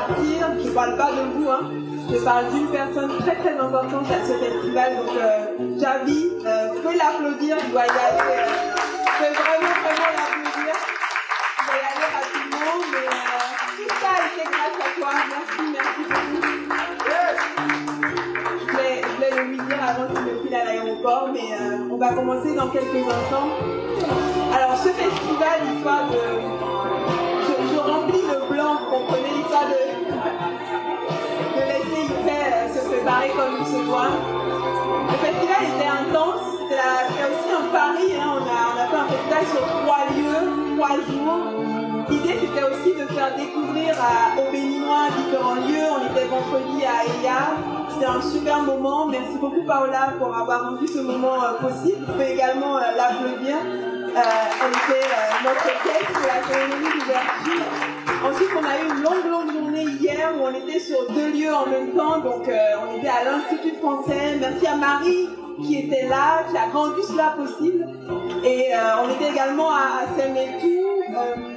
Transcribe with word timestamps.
partir, 0.00 0.48
je 0.64 0.70
parle 0.70 0.96
pas 0.96 1.10
de 1.12 1.22
vous, 1.34 1.50
hein, 1.50 1.70
je 2.10 2.16
parle 2.24 2.48
d'une 2.50 2.68
personne 2.68 3.10
très 3.18 3.36
très 3.36 3.58
importante 3.58 4.06
à 4.10 4.26
ce 4.26 4.32
festival. 4.32 4.96
Donc, 4.96 5.16
euh, 5.16 5.78
Javi, 5.78 6.28
euh, 6.46 6.68
pouvez 6.82 6.96
l'applaudir, 6.96 7.56
il 7.62 7.70
doit 7.70 7.86
y 7.86 7.90
aller. 7.90 7.98
Euh, 8.00 8.46
je 9.16 9.22
vais 9.22 9.32
vraiment 9.32 9.74
vraiment 9.84 10.12
l'applaudir. 10.16 10.74
Il 11.58 11.64
doit 11.66 11.76
y 11.76 11.86
aller 11.90 12.08
rapidement, 12.18 12.76
mais 12.92 13.06
euh, 13.08 13.46
tout 13.76 13.94
ça 14.00 14.10
a 14.16 14.20
été 14.26 14.42
grâce 14.48 14.78
à 14.80 14.88
toi. 14.98 15.12
Merci, 15.30 15.60
merci 15.76 16.02
beaucoup. 16.08 16.42
Je 18.58 19.12
voulais 19.16 19.30
le 19.36 19.42
lui 19.50 19.58
dire 19.58 19.80
avant 19.86 20.06
qu'il 20.12 20.22
me 20.22 20.32
file 20.42 20.54
à 20.54 20.64
l'aéroport, 20.64 21.28
mais 21.32 21.48
euh, 21.60 21.92
on 21.92 21.96
va 21.96 22.08
commencer 22.14 22.54
dans 22.54 22.68
quelques 22.68 23.06
instants. 23.06 23.50
Alors, 24.54 24.76
ce 24.78 24.88
festival, 24.88 25.56
histoire 25.76 26.08
de. 26.08 26.59
Préparer 33.00 33.30
comme 33.30 33.56
il 33.60 33.66
se 33.66 33.82
doit. 33.86 34.12
Le 35.08 35.16
festival 35.16 35.62
était 35.72 35.88
intense, 35.88 36.42
c'était 36.60 37.24
aussi 37.24 37.50
un 37.50 37.66
pari, 37.72 38.12
hein. 38.20 38.28
on, 38.36 38.44
a, 38.44 38.60
on 38.68 38.76
a 38.76 38.86
fait 38.88 38.96
un 38.96 39.08
festival 39.08 39.44
sur 39.46 39.64
trois 39.80 40.04
lieux, 40.12 40.76
trois 40.76 40.96
jours. 41.08 41.40
L'idée 42.10 42.36
c'était 42.40 42.62
aussi 42.64 42.92
de 42.98 43.06
faire 43.14 43.34
découvrir 43.36 43.94
à- 43.98 44.38
aux 44.40 44.52
Béninois 44.52 45.08
différents 45.16 45.54
lieux. 45.54 45.88
On 45.96 46.12
était 46.12 46.26
vendredi 46.26 46.84
à 46.84 47.04
Eya, 47.06 47.40
c'était 47.88 48.06
un 48.06 48.20
super 48.20 48.62
moment. 48.62 49.06
Merci 49.06 49.38
beaucoup 49.40 49.62
Paola 49.66 50.12
pour 50.18 50.36
avoir 50.36 50.70
rendu 50.70 50.86
ce 50.86 50.98
moment 51.00 51.42
euh, 51.42 51.52
possible. 51.66 52.04
Vous 52.06 52.12
pouvez 52.12 52.32
également 52.34 52.76
euh, 52.76 52.80
l'applaudir. 52.96 53.56
Euh, 54.10 54.20
elle 54.60 54.72
était 54.72 55.06
euh, 55.06 55.44
notre 55.44 55.64
guest 55.84 56.12
pour 56.12 56.26
la 56.26 56.42
cérémonie 56.42 56.98
d'ouverture. 56.98 57.66
Ensuite, 58.24 58.50
on 58.58 58.64
a 58.64 58.78
eu 58.80 58.96
une 58.96 59.02
longue, 59.02 59.30
longue 59.30 59.52
journée 59.52 59.84
hier 60.00 60.32
où 60.36 60.46
on 60.46 60.54
était 60.54 60.80
sur 60.80 61.08
deux 61.12 61.30
lieux 61.30 61.54
en 61.54 61.66
même 61.66 61.90
temps. 61.92 62.18
Donc, 62.18 62.48
euh, 62.48 62.58
on 62.88 62.98
était 62.98 63.08
à 63.08 63.24
l'Institut 63.24 63.76
français. 63.78 64.36
Merci 64.40 64.66
à 64.66 64.76
Marie 64.76 65.28
qui 65.64 65.78
était 65.78 66.08
là, 66.08 66.42
qui 66.50 66.56
a 66.56 66.66
rendu 66.72 67.00
cela 67.06 67.36
possible. 67.36 67.86
Et 68.44 68.70
on 69.04 69.10
était 69.10 69.30
également 69.30 69.70
à, 69.70 70.02
à 70.02 70.20
Semetou. 70.20 71.49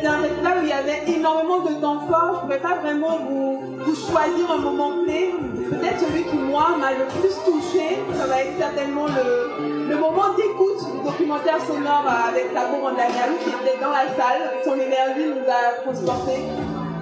Euh, 0.00 0.06
C'était 0.06 0.06
un 0.08 0.22
festival 0.22 0.58
où 0.58 0.62
il 0.62 0.68
y 0.68 0.72
avait 0.72 1.02
énormément 1.06 1.58
de 1.60 1.74
temps 1.80 2.00
forts. 2.08 2.30
Je 2.30 2.54
ne 2.54 2.58
pourrais 2.58 2.58
pas 2.58 2.80
vraiment 2.80 3.18
vous, 3.28 3.94
choisir 3.94 4.50
un 4.50 4.58
moment 4.58 4.90
clé. 5.04 5.34
Peut-être 5.70 6.00
celui 6.00 6.24
qui, 6.24 6.36
moi, 6.36 6.68
m'a 6.78 6.92
le 6.92 7.04
plus 7.20 7.34
touché. 7.44 7.98
Ça 8.16 8.26
va 8.26 8.40
être 8.40 8.56
certainement 8.58 9.06
le, 9.06 9.88
le 9.88 9.96
moment 9.96 10.34
d'écoute 10.36 10.80
du 10.92 11.04
documentaire 11.04 11.60
sonore 11.66 12.04
avec 12.28 12.52
Tabo 12.54 12.76
Randanialou 12.82 13.36
qui 13.44 13.50
était 13.50 13.78
dans 13.80 13.90
la 13.90 14.08
salle. 14.16 14.50
Son 14.64 14.74
énergie 14.74 15.26
nous 15.28 15.46
a 15.48 15.82
transportés. 15.84 16.44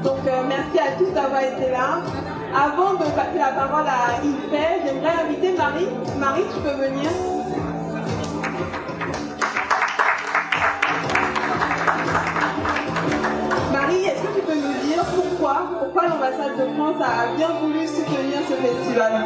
Donc, 0.03 0.19
euh, 0.27 0.43
merci 0.49 0.79
à 0.79 0.93
tous 0.99 1.11
d'avoir 1.12 1.43
été 1.43 1.71
là. 1.71 2.01
Avant 2.55 2.95
de 2.95 3.05
passer 3.15 3.39
la 3.39 3.53
parole 3.53 3.87
à 3.87 4.23
Yves, 4.25 4.51
j'aimerais 4.85 5.15
inviter 5.25 5.53
Marie. 5.57 5.89
Marie, 6.19 6.45
tu 6.55 6.61
peux 6.62 6.77
venir. 6.83 7.11
L'ambassade 16.29 16.57
de 16.57 16.75
France 16.75 17.03
a 17.03 17.37
bien 17.37 17.48
voulu 17.61 17.87
soutenir 17.87 18.39
ce 18.48 18.55
festival 18.55 19.25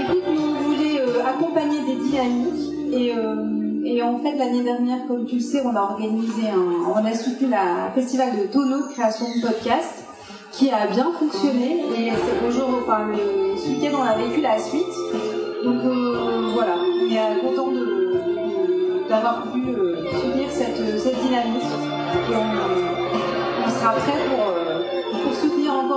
Écoute, 0.00 0.24
nous 0.34 0.56
on 0.56 0.98
euh, 0.98 1.26
accompagner 1.26 1.80
des 1.82 1.96
dynamiques 1.96 2.92
et, 2.92 3.14
euh, 3.16 3.84
et 3.84 4.02
en 4.02 4.18
fait 4.18 4.36
l'année 4.36 4.62
dernière, 4.62 5.06
comme 5.06 5.26
tu 5.26 5.36
le 5.36 5.40
sais, 5.40 5.62
on 5.64 5.74
a 5.74 5.80
organisé 5.80 6.48
un, 6.48 6.90
on 6.90 7.04
a 7.04 7.12
soutenu 7.12 7.48
la 7.48 7.90
festival 7.94 8.36
de 8.38 8.46
Tono 8.46 8.88
de 8.88 8.92
création 8.92 9.26
de 9.26 9.46
podcast 9.46 10.04
qui 10.52 10.70
a 10.70 10.86
bien 10.86 11.12
fonctionné 11.18 11.84
et 11.96 12.10
c'est 12.10 12.44
le 12.44 12.50
jour, 12.50 12.68
enfin 12.82 13.06
le, 13.06 13.56
ce 13.56 13.68
week-end 13.68 13.98
on 13.98 14.02
a 14.02 14.16
vécu 14.16 14.40
la 14.40 14.58
suite. 14.58 14.84
Donc 15.64 15.84
euh, 15.84 16.50
voilà, 16.54 16.76
on 16.76 17.10
est 17.10 17.40
content 17.40 17.68
d'avoir 19.08 19.42
pu 19.52 19.60
soutenir 19.60 20.50
cette, 20.50 20.74
dynamique 21.22 21.62
et 22.30 22.34
on, 22.34 23.70
sera 23.70 23.92
prêt 23.92 24.12
pour, 24.28 24.59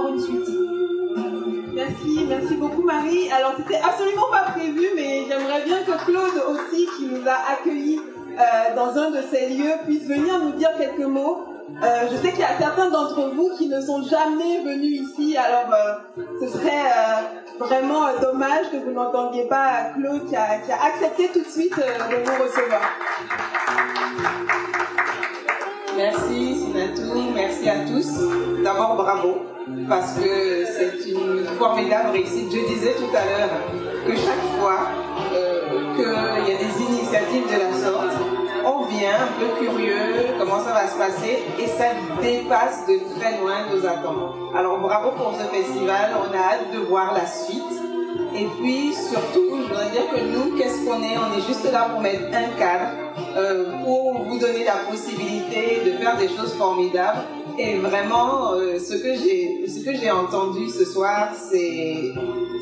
une 0.01 0.19
suite. 0.19 0.49
Merci, 1.73 2.25
merci 2.27 2.55
beaucoup 2.55 2.83
Marie. 2.83 3.31
Alors 3.31 3.53
c'était 3.57 3.81
absolument 3.83 4.29
pas 4.31 4.51
prévu, 4.51 4.89
mais 4.95 5.23
j'aimerais 5.27 5.63
bien 5.65 5.77
que 5.83 6.05
Claude 6.05 6.43
aussi, 6.49 6.87
qui 6.97 7.05
nous 7.07 7.27
a 7.27 7.51
accueillis 7.53 7.99
euh, 7.99 8.75
dans 8.75 8.97
un 8.97 9.11
de 9.11 9.19
ces 9.31 9.49
lieux, 9.49 9.73
puisse 9.85 10.07
venir 10.07 10.39
nous 10.39 10.51
dire 10.51 10.69
quelques 10.77 11.07
mots. 11.07 11.45
Euh, 11.81 12.07
je 12.11 12.17
sais 12.17 12.31
qu'il 12.31 12.41
y 12.41 12.43
a 12.43 12.57
certains 12.59 12.89
d'entre 12.89 13.31
vous 13.33 13.49
qui 13.57 13.67
ne 13.67 13.81
sont 13.81 14.03
jamais 14.03 14.63
venus 14.63 15.01
ici, 15.01 15.35
alors 15.35 15.73
euh, 15.73 16.23
ce 16.41 16.47
serait 16.47 16.83
vraiment 17.57 18.05
dommage 18.21 18.69
que 18.71 18.77
vous 18.77 18.91
n'entendiez 18.91 19.47
pas 19.47 19.91
Claude 19.95 20.27
qui 20.27 20.35
a, 20.35 20.59
accepté 20.85 21.29
tout 21.33 21.39
de 21.41 21.49
suite 21.49 21.75
de 21.75 22.15
vous 22.23 22.43
recevoir. 22.43 22.81
Merci 25.97 26.55
Sinatou, 26.55 27.31
merci 27.33 27.69
à 27.69 27.85
tous. 27.85 28.09
D'abord 28.63 28.95
bravo, 28.95 29.52
parce 29.87 30.13
que 30.13 30.65
c'est 30.65 31.09
une 31.09 31.45
formidable 31.57 32.11
réussite. 32.11 32.51
Je 32.51 32.73
disais 32.73 32.93
tout 32.93 33.15
à 33.15 33.25
l'heure 33.25 33.49
que 34.05 34.15
chaque 34.15 34.59
fois 34.59 34.87
euh, 35.33 35.95
qu'il 35.95 36.53
y 36.53 36.55
a 36.55 36.57
des 36.57 36.81
initiatives 36.81 37.45
de 37.47 37.59
la 37.59 37.73
sorte, 37.73 38.17
on 38.65 38.85
vient 38.85 39.15
un 39.15 39.39
peu 39.39 39.65
curieux, 39.65 40.35
comment 40.39 40.59
ça 40.59 40.73
va 40.73 40.87
se 40.87 40.97
passer, 40.97 41.43
et 41.59 41.67
ça 41.67 41.85
dépasse 42.21 42.87
de 42.87 42.99
très 43.19 43.39
loin 43.39 43.67
nos 43.71 43.85
attentes. 43.85 44.35
Alors 44.55 44.79
bravo 44.79 45.11
pour 45.11 45.33
ce 45.37 45.45
festival, 45.55 46.11
on 46.17 46.33
a 46.33 46.37
hâte 46.37 46.73
de 46.73 46.79
voir 46.79 47.13
la 47.13 47.25
suite. 47.25 47.81
Et 48.35 48.47
puis 48.59 48.93
surtout, 48.93 49.57
je 49.57 49.67
voudrais 49.67 49.89
dire 49.89 50.09
que 50.11 50.19
nous, 50.19 50.57
qu'est-ce 50.57 50.85
qu'on 50.85 51.01
est? 51.03 51.17
On 51.17 51.37
est 51.37 51.45
juste 51.47 51.71
là 51.71 51.89
pour 51.91 52.01
mettre 52.01 52.25
un 52.33 52.57
cadre, 52.57 52.91
euh, 53.37 53.83
pour 53.83 54.23
vous 54.23 54.39
donner 54.39 54.63
la 54.63 54.89
possibilité 54.89 55.81
de 55.85 55.91
faire 55.97 56.17
des 56.17 56.29
choses 56.29 56.53
formidables. 56.57 57.19
Et 57.57 57.77
vraiment, 57.77 58.53
euh, 58.53 58.79
ce 58.79 58.95
que 58.95 59.13
j'ai, 59.95 60.11
entendu 60.11 60.69
ce 60.69 60.85
soir, 60.85 61.29
c'est, 61.35 62.13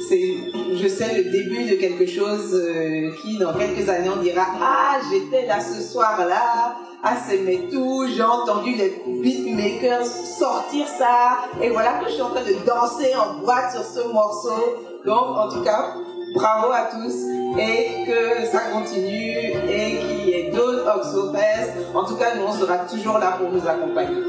je 0.10 0.88
sais, 0.88 1.24
le 1.24 1.32
début 1.32 1.64
de 1.64 1.76
quelque 1.76 2.06
chose 2.06 2.54
euh, 2.54 3.12
qui, 3.22 3.38
dans 3.38 3.54
quelques 3.54 3.88
années, 3.88 4.10
on 4.10 4.22
dira 4.22 4.46
ah, 4.62 4.98
j'étais 5.12 5.48
là 5.48 5.60
ce 5.62 5.82
soir-là. 5.82 6.76
Ah, 7.04 7.16
c'est 7.28 7.70
tout, 7.72 8.06
j'ai 8.14 8.22
entendu 8.22 8.76
les 8.76 9.02
beatmakers 9.08 10.06
sortir 10.06 10.86
ça, 10.88 11.40
et 11.60 11.70
voilà 11.70 11.94
que 11.94 12.10
je 12.10 12.14
suis 12.14 12.22
en 12.22 12.30
train 12.30 12.44
de 12.44 12.66
danser 12.66 13.16
en 13.16 13.40
boîte 13.40 13.72
sur 13.72 13.84
ce 13.84 14.08
morceau. 14.12 14.78
Donc, 15.06 15.36
en 15.36 15.50
tout 15.50 15.64
cas, 15.64 15.96
bravo 16.34 16.72
à 16.72 16.90
tous 16.92 17.16
et 17.60 18.06
que 18.06 18.46
ça 18.46 18.60
continue 18.72 19.54
et 19.70 19.98
qu'il 19.98 20.30
y 20.30 20.34
ait 20.34 20.52
d'autres 20.52 20.88
Oxofest. 20.96 21.74
En 21.94 22.04
tout 22.04 22.16
cas, 22.16 22.36
nous, 22.36 22.46
on 22.48 22.54
sera 22.54 22.78
toujours 22.80 23.18
là 23.18 23.38
pour 23.38 23.50
vous 23.50 23.68
accompagner. 23.68 24.22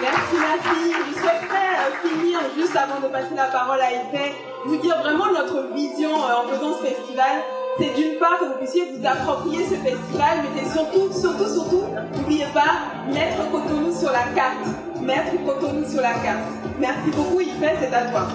Merci, 0.00 0.34
merci. 0.34 0.92
Je 1.08 1.14
souhaiterais 1.14 1.72
euh, 1.78 2.08
finir 2.08 2.40
juste 2.56 2.76
avant 2.76 3.00
de 3.00 3.12
passer 3.12 3.34
la 3.36 3.46
parole 3.46 3.80
à 3.80 3.92
Yves, 3.92 4.32
vous 4.66 4.76
dire 4.76 4.98
vraiment 5.00 5.26
notre 5.32 5.72
vision 5.74 6.10
euh, 6.10 6.42
en 6.42 6.48
faisant 6.48 6.76
ce 6.78 6.86
festival. 6.86 7.42
C'est 7.78 7.94
d'une 7.94 8.18
part 8.18 8.38
que 8.38 8.44
vous 8.46 8.58
puissiez 8.58 8.84
vous 8.92 9.06
approprier 9.06 9.64
ce 9.64 9.76
festival, 9.76 10.40
mais 10.42 10.60
c'est 10.60 10.70
surtout, 10.72 11.10
surtout, 11.10 11.48
surtout, 11.48 11.82
n'oubliez 12.14 12.44
pas, 12.52 13.10
mettre 13.10 13.50
Cotonou 13.50 13.94
sur 13.94 14.12
la 14.12 14.24
carte. 14.34 14.66
Mettre 15.00 15.32
Cotonou 15.46 15.88
sur 15.88 16.02
la 16.02 16.12
carte. 16.14 16.44
Merci 16.78 17.10
beaucoup 17.16 17.40
Yves, 17.40 17.70
c'est 17.80 17.94
à 17.94 18.02
toi. 18.10 18.28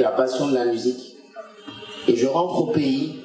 La 0.00 0.10
passion 0.10 0.48
de 0.48 0.54
la 0.54 0.66
musique. 0.66 1.16
Et 2.08 2.16
je 2.16 2.26
rentre 2.26 2.60
au 2.60 2.66
pays 2.66 3.16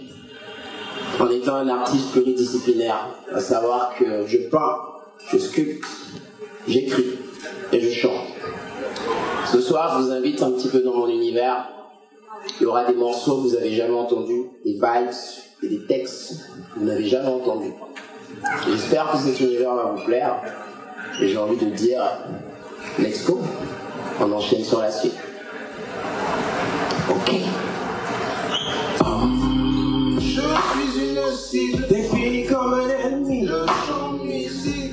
en 1.20 1.30
étant 1.30 1.56
un 1.56 1.68
artiste 1.70 2.12
pluridisciplinaire, 2.12 3.08
à 3.34 3.40
savoir 3.40 3.96
que 3.98 4.26
je 4.28 4.38
peins, 4.50 4.80
je 5.32 5.38
sculpte, 5.38 5.86
j'écris 6.68 7.18
et 7.72 7.80
je 7.80 7.90
chante. 7.90 8.28
Ce 9.52 9.62
soir, 9.62 9.98
je 9.98 10.06
vous 10.06 10.12
invite 10.12 10.42
un 10.42 10.52
petit 10.52 10.68
peu 10.68 10.82
dans 10.82 10.94
mon 10.94 11.08
univers. 11.08 11.70
Il 12.60 12.64
y 12.64 12.66
aura 12.66 12.84
des 12.86 12.96
morceaux 12.96 13.38
que 13.38 13.48
vous 13.48 13.56
n'avez 13.56 13.74
jamais 13.74 13.94
entendus, 13.94 14.44
des 14.66 14.74
vibes 14.74 15.14
et 15.64 15.68
des 15.68 15.86
textes 15.86 16.50
que 16.74 16.80
vous 16.80 16.86
n'avez 16.86 17.06
jamais 17.06 17.30
entendus. 17.30 17.74
J'espère 18.68 19.12
que 19.12 19.18
cet 19.18 19.40
univers 19.40 19.74
va 19.74 19.94
vous 19.96 20.04
plaire. 20.04 20.42
Et 21.22 21.28
j'ai 21.30 21.38
envie 21.38 21.58
de 21.58 21.70
dire, 21.72 22.02
let's 23.00 23.26
go. 23.26 23.40
On 24.20 24.32
enchaîne 24.32 24.64
sur 24.64 24.82
la 24.82 24.92
suite. 24.92 25.16
Ok. 27.08 27.32
Je 30.20 30.42
suis 30.42 31.00
une 31.00 31.32
cible 31.36 31.88
définie 31.88 32.46
comme 32.48 32.74
un 32.74 32.90
ennemi. 32.90 33.46
Le 33.46 33.66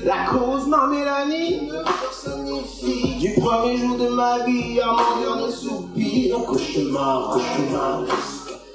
la 0.05 0.27
cause 0.27 0.67
ma 0.67 0.89
mélanie 0.89 1.69
me 1.71 1.83
personnifie. 1.85 3.17
Du 3.19 3.33
premier 3.41 3.79
jour 3.79 3.97
de 3.97 4.09
ma 4.09 4.45
vie 4.45 4.81
à 4.81 4.89
mon 4.89 5.21
dernier 5.23 5.53
soupir. 5.53 6.37
Cauchemar, 6.45 7.31
cauchemar, 7.33 8.05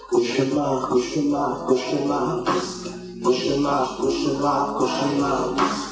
cauchemar, 0.09 0.87
cauchemar, 0.89 1.65
cauchemar, 1.67 2.43
cauchemar, 3.23 3.97
cauchemar, 3.99 4.77
cauchemar. 4.77 5.53
Cauchemar, 5.53 5.86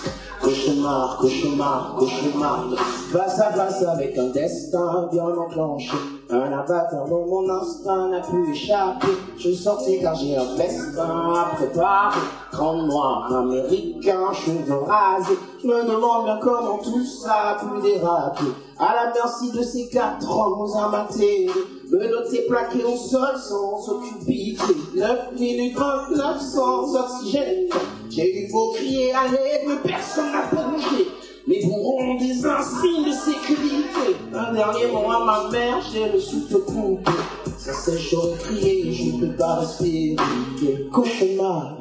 cauchemar, 0.45 1.17
cauchemar. 1.17 2.69
Face 3.11 3.39
à 3.39 3.51
face 3.51 3.83
avec 3.83 4.17
un 4.17 4.27
destin 4.27 5.07
bien 5.11 5.25
enclenché. 5.25 5.97
Un 6.29 6.51
avatar 6.53 7.05
dont 7.07 7.25
mon 7.25 7.49
instinct 7.49 8.09
n'a 8.09 8.21
pu 8.21 8.51
échapper. 8.51 9.07
Je 9.37 9.41
suis 9.41 9.55
sorti 9.55 9.99
car 10.01 10.15
j'ai 10.15 10.37
un 10.37 10.45
festin 10.55 11.33
à 11.33 11.55
préparer. 11.55 12.19
Grande 12.51 12.87
noir 12.87 13.33
américain, 13.33 14.31
cheveux 14.33 14.83
rasés. 14.87 15.37
Je 15.61 15.67
me 15.67 15.83
demande 15.83 16.25
bien 16.25 16.39
comment 16.41 16.77
tout 16.77 17.03
ça 17.03 17.49
a 17.49 17.55
pu 17.55 17.81
déraper. 17.81 18.51
À 18.77 18.93
la 18.93 19.13
merci 19.13 19.51
de 19.51 19.63
ces 19.63 19.87
quatre 19.89 20.29
hommes 20.29 20.69
amatés. 20.77 21.49
Me 21.95 22.09
noter 22.09 22.41
plaqué 22.49 22.83
au 22.83 22.97
sol 22.97 23.37
sans 23.37 23.89
occupité. 23.89 24.75
9 24.95 25.39
minutes 25.39 25.77
29 25.77 26.41
sans 26.41 26.93
oxygène. 26.93 27.69
J'ai 28.09 28.43
eu 28.43 28.51
beau 28.51 28.73
crier 28.73 29.13
à 29.13 29.29
l'aide, 29.29 29.61
mais 29.65 29.91
personne 29.91 30.29
n'a 30.29 30.43
bougé. 30.51 31.07
Les 31.47 31.65
bourrons 31.65 32.15
des 32.15 32.45
insignes 32.45 33.05
de 33.05 33.13
sécurité. 33.13 34.17
Un 34.33 34.51
dernier 34.51 34.87
mot 34.87 35.09
à 35.09 35.23
ma 35.23 35.49
mère, 35.49 35.77
j'ai 35.89 36.11
le 36.11 36.19
souffle 36.19 36.65
coupé. 36.65 37.11
Ça 37.57 37.71
sèche, 37.71 38.09
j'aurais 38.11 38.37
crié, 38.39 38.91
je 38.91 39.15
ne 39.15 39.19
peux 39.21 39.37
pas 39.37 39.55
respirer. 39.61 40.17
Quel 40.59 40.89
cauchemar, 40.89 41.77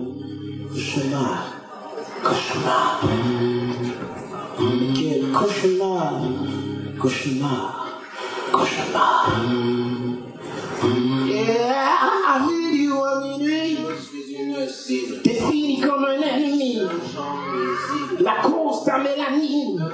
cauchemar, 0.71 1.55
cauchemar. 2.23 3.01
Quel 4.95 5.33
cauchemar, 5.33 6.21
cauchemar, 7.01 7.84
cauchemar. 8.55 9.31
Yeah, 11.27 12.35
à 12.35 12.39
minuit 12.47 12.89
ou 12.89 13.03
à 13.03 13.21
minuit, 13.21 13.79
je 13.91 14.03
suis 14.03 14.35
une 14.35 14.69
cible. 14.69 15.23
Définie 15.23 15.81
comme 15.81 16.05
un 16.05 16.21
ennemi. 16.21 16.81
mélanine 19.03 19.91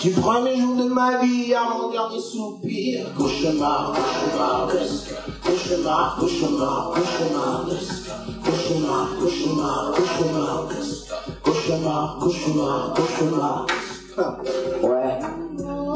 Du 0.00 0.10
premier 0.12 0.56
jour 0.56 0.76
de 0.76 0.84
ma 0.84 1.18
vie 1.18 1.54
à 1.54 1.64
mon 1.64 1.90
dernier 1.90 2.20
soupir 2.20 3.06
Cauchemar, 3.16 3.94
cauchemar, 3.94 4.68
cauchemar, 5.42 6.16
cauchemar, 6.20 6.94
cauchemar, 6.94 7.58
cauchemar, 8.44 9.08
cauchemar, 9.18 9.94
cauchemar, 9.94 10.68
cauchemar, 11.42 12.18
cauchemar, 12.20 12.94
cauchemar. 12.94 13.66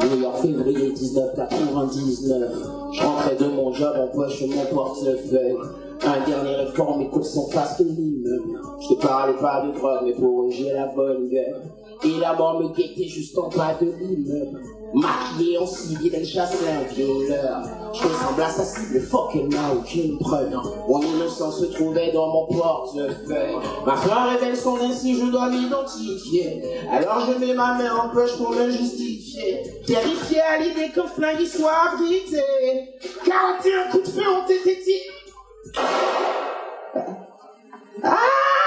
New 0.01 0.21
York, 0.21 0.37
février 0.41 0.91
1999. 0.91 2.51
Je 2.93 3.03
rentrais 3.03 3.35
de 3.35 3.45
mon 3.47 3.73
job, 3.73 3.93
en 3.97 4.07
poche 4.07 4.41
mon 4.43 4.65
portefeuille. 4.73 5.57
Un 6.01 6.25
dernier 6.25 6.55
réforme, 6.55 6.99
mes 6.99 7.09
courses 7.09 7.35
en 7.37 7.47
face 7.47 7.81
de 7.81 7.85
l'immeuble. 7.85 8.61
Je 8.81 8.95
te 8.95 9.01
parlais 9.01 9.37
pas 9.39 9.65
de 9.65 9.77
drogue, 9.77 9.99
mais 10.05 10.13
pour 10.13 10.43
eux, 10.43 10.49
j'ai 10.51 10.71
la 10.71 10.87
bonne 10.87 11.27
gueule. 11.27 11.61
Et 12.05 12.19
la 12.19 12.33
mort 12.33 12.61
me 12.61 12.69
guettait 12.69 13.07
juste 13.07 13.37
en 13.37 13.49
bas 13.49 13.75
de 13.79 13.87
l'immeuble. 13.87 14.61
Maquillée 14.93 15.57
en 15.57 15.67
civil, 15.67 16.11
elle 16.13 16.25
chassait 16.25 16.67
un 16.67 16.83
violeur. 16.93 17.61
Je 17.93 18.07
ressemble 18.07 18.41
à 18.41 18.49
sa 18.49 18.63
cible, 18.63 18.99
fuck, 19.01 19.31
elle 19.35 19.49
n'a 19.49 19.73
aucune 19.73 20.17
preuve. 20.17 20.51
Mon 20.87 21.01
innocence 21.01 21.59
se 21.59 21.65
trouvait 21.65 22.11
dans 22.11 22.27
mon 22.27 22.47
portefeuille. 22.47 23.55
Ma 23.85 23.95
foi 23.95 24.23
révèle 24.31 24.57
son 24.57 24.77
ainsi, 24.77 25.19
je 25.19 25.25
dois 25.25 25.49
m'identifier. 25.49 26.63
Alors 26.91 27.25
je 27.27 27.37
mets 27.39 27.53
ma 27.53 27.75
main 27.75 27.95
en 27.95 28.09
poche 28.09 28.35
pour 28.37 28.51
me 28.51 28.69
justifier. 28.69 29.63
Terrifié 29.85 30.41
à 30.41 30.59
l'idée 30.59 30.89
qu'un 30.93 31.07
flingue 31.07 31.45
soit 31.45 31.93
abrité. 31.93 32.41
41 33.25 33.91
coups 33.91 34.03
de 34.03 34.21
feu 34.21 34.27
ont 34.27 34.45
été 34.47 34.81
tirés. 34.81 35.19
Ah 38.03 38.58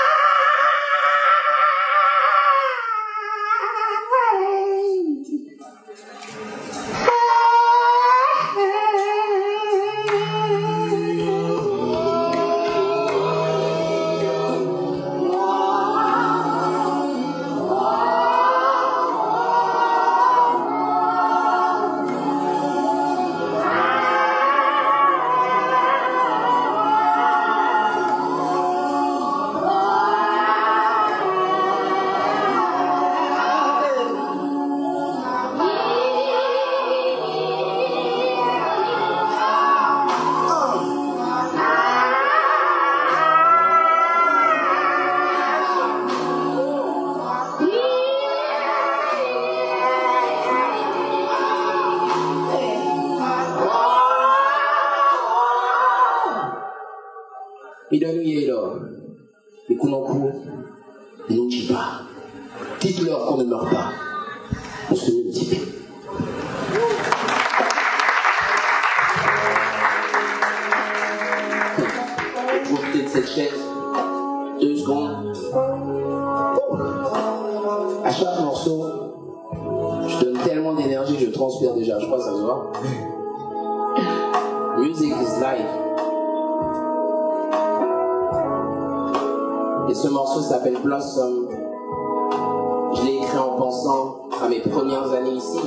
pensant 93.63 94.23
à 94.43 94.49
mes 94.49 94.59
premières 94.59 95.13
années 95.13 95.35
ici. 95.35 95.61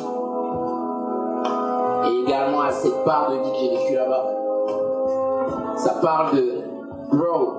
Et 2.05 2.23
également 2.27 2.61
à 2.61 2.71
cette 2.71 3.05
part 3.05 3.31
de 3.31 3.37
vie 3.37 3.51
que 3.51 3.57
j'ai 3.57 3.69
vécue 3.69 3.95
là-bas. 3.95 4.25
Ça 5.77 5.93
parle 6.01 6.35
de 6.35 6.61
grow, 7.09 7.53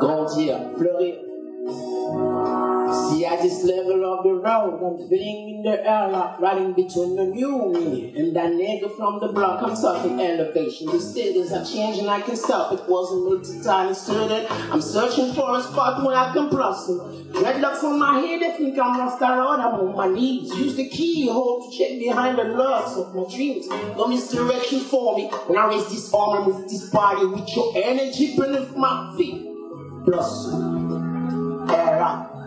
grandir, 0.00 0.56
fleurir. 0.76 1.27
At 3.28 3.42
this 3.42 3.62
level 3.62 4.06
of 4.06 4.24
the 4.24 4.32
road, 4.32 4.80
I'm 4.82 5.06
feeling 5.06 5.56
in 5.56 5.62
the 5.62 5.86
air 5.86 6.08
like 6.08 6.40
riding 6.40 6.72
between 6.72 7.14
the 7.14 7.24
new 7.26 7.72
me 7.74 8.16
and 8.16 8.34
that 8.34 8.52
nigga 8.52 8.96
from 8.96 9.20
the 9.20 9.28
block. 9.28 9.62
I'm 9.62 9.76
talking 9.76 10.18
elevation. 10.18 10.86
The 10.86 10.98
cities 10.98 11.52
are 11.52 11.62
changing, 11.62 12.08
I 12.08 12.22
can 12.22 12.36
stop. 12.36 12.72
It 12.72 12.88
wasn't 12.88 13.30
meant 13.30 13.44
to 13.44 13.62
time 13.62 13.92
student. 13.92 14.50
I'm 14.72 14.80
searching 14.80 15.34
for 15.34 15.58
a 15.58 15.62
spot 15.62 16.02
where 16.02 16.16
I 16.16 16.32
can 16.32 16.48
blossom. 16.48 17.00
Dreadlocks 17.32 17.84
on 17.84 17.98
my 17.98 18.18
head, 18.18 18.40
they 18.40 18.56
think 18.56 18.78
I'm 18.78 18.96
lost. 18.96 19.20
I'm 19.20 19.38
on 19.40 19.94
my 19.94 20.08
knees. 20.08 20.48
Use 20.54 20.76
the 20.76 20.88
keyhole 20.88 21.70
to 21.70 21.76
check 21.76 21.98
behind 21.98 22.38
the 22.38 22.44
locks 22.44 22.96
of 22.96 23.14
my 23.14 23.24
dreams. 23.28 23.68
No 23.68 24.06
misdirection 24.06 24.80
for 24.80 25.16
me 25.18 25.28
when 25.48 25.58
I 25.58 25.66
raise 25.68 25.86
this 25.90 26.14
arm 26.14 26.44
and 26.44 26.54
move 26.54 26.70
this 26.70 26.88
body 26.88 27.26
with 27.26 27.54
your 27.54 27.74
energy 27.76 28.36
beneath 28.36 28.74
my 28.74 29.14
feet. 29.18 29.46
Blossom, 30.06 31.68
era. 31.68 32.37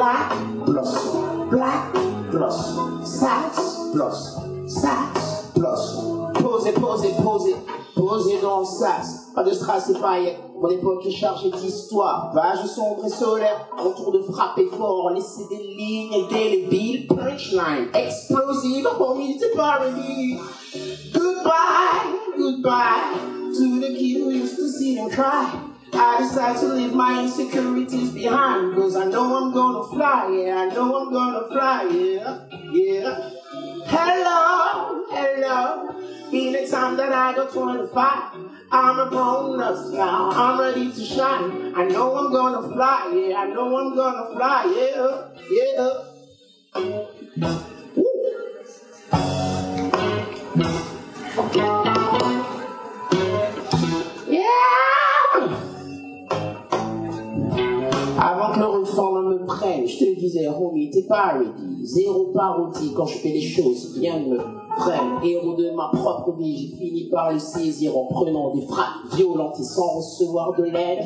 Black 0.00 0.32
blossom, 0.64 1.50
black 1.50 1.92
blossom, 2.30 3.04
sax 3.04 3.92
blossom, 3.92 4.66
sax 4.66 5.52
blossom. 5.54 6.32
Posez, 6.40 6.72
posez, 6.72 7.12
posez, 7.22 7.54
posez 7.94 8.40
dans 8.40 8.60
le 8.60 8.64
sax. 8.64 9.26
Pas 9.34 9.44
de 9.44 9.52
strass 9.52 9.90
et 9.90 10.00
paillettes. 10.00 10.40
Mon 10.58 10.68
époque 10.68 11.04
est 11.04 11.10
chargée 11.10 11.50
d'histoire. 11.50 12.32
Page 12.32 12.64
sombre 12.64 13.04
et 13.04 13.10
solaire. 13.10 13.68
Mon 13.76 13.92
tour 13.92 14.12
de 14.12 14.22
frapper 14.22 14.68
fort. 14.68 15.10
Laisser 15.10 15.46
des 15.50 15.62
lignes 15.62 16.24
indélébiles. 16.24 17.06
Punchline 17.06 17.88
explosive. 17.92 18.88
C'est 19.38 19.54
paradis. 19.54 20.38
Goodbye, 21.12 22.16
goodbye 22.38 23.18
to 23.54 23.80
the 23.80 23.94
kid 23.98 24.22
who 24.22 24.30
used 24.30 24.56
to 24.56 24.66
sit 24.66 24.98
and 24.98 25.10
cry. 25.10 25.69
I 25.92 26.18
decide 26.20 26.58
to 26.60 26.66
leave 26.66 26.94
my 26.94 27.22
insecurities 27.22 28.10
behind 28.10 28.74
Cause 28.74 28.96
I 28.96 29.06
know 29.06 29.44
I'm 29.44 29.52
gonna 29.52 29.88
fly, 29.88 30.42
yeah, 30.44 30.56
I 30.56 30.74
know 30.74 31.00
I'm 31.00 31.12
gonna 31.12 31.48
fly, 31.48 31.82
yeah, 31.90 32.46
yeah 32.72 33.30
Hello, 33.86 35.04
hello 35.10 36.30
Been 36.30 36.52
the 36.52 36.68
time 36.70 36.96
that 36.96 37.12
I 37.12 37.34
got 37.34 37.52
25 37.52 38.34
I'm 38.72 38.98
a 39.00 39.10
bonus 39.10 39.92
now, 39.92 40.30
I'm 40.30 40.60
ready 40.60 40.92
to 40.92 41.04
shine 41.04 41.74
I 41.74 41.84
know 41.86 42.16
I'm 42.16 42.32
gonna 42.32 42.62
fly, 42.72 43.12
yeah, 43.14 43.40
I 43.40 43.46
know 43.48 43.76
I'm 43.76 43.94
gonna 43.96 44.34
fly, 44.34 44.64
yeah 44.76 45.28
Yeah! 47.36 47.66
Disais, 60.20 60.48
homie, 60.48 60.90
t'es 60.90 61.02
pas. 61.02 61.34
Zéro 61.82 62.26
parodie 62.34 62.92
quand 62.94 63.06
je 63.06 63.18
fais 63.18 63.30
les 63.30 63.40
choses, 63.40 63.96
rien 63.98 64.20
ne 64.20 64.28
me 64.30 64.38
prenne. 64.76 65.24
Héros 65.24 65.54
de 65.54 65.70
ma 65.70 65.90
propre 65.92 66.32
vie, 66.38 66.56
j'ai 66.56 66.76
fini 66.76 67.08
par 67.10 67.32
le 67.32 67.38
saisir 67.38 67.96
en 67.96 68.04
prenant 68.06 68.54
des 68.54 68.62
frappes 68.62 69.14
violentes 69.14 69.58
et 69.58 69.64
sans 69.64 69.96
recevoir 69.96 70.54
de 70.56 70.64
l'aide. 70.64 71.04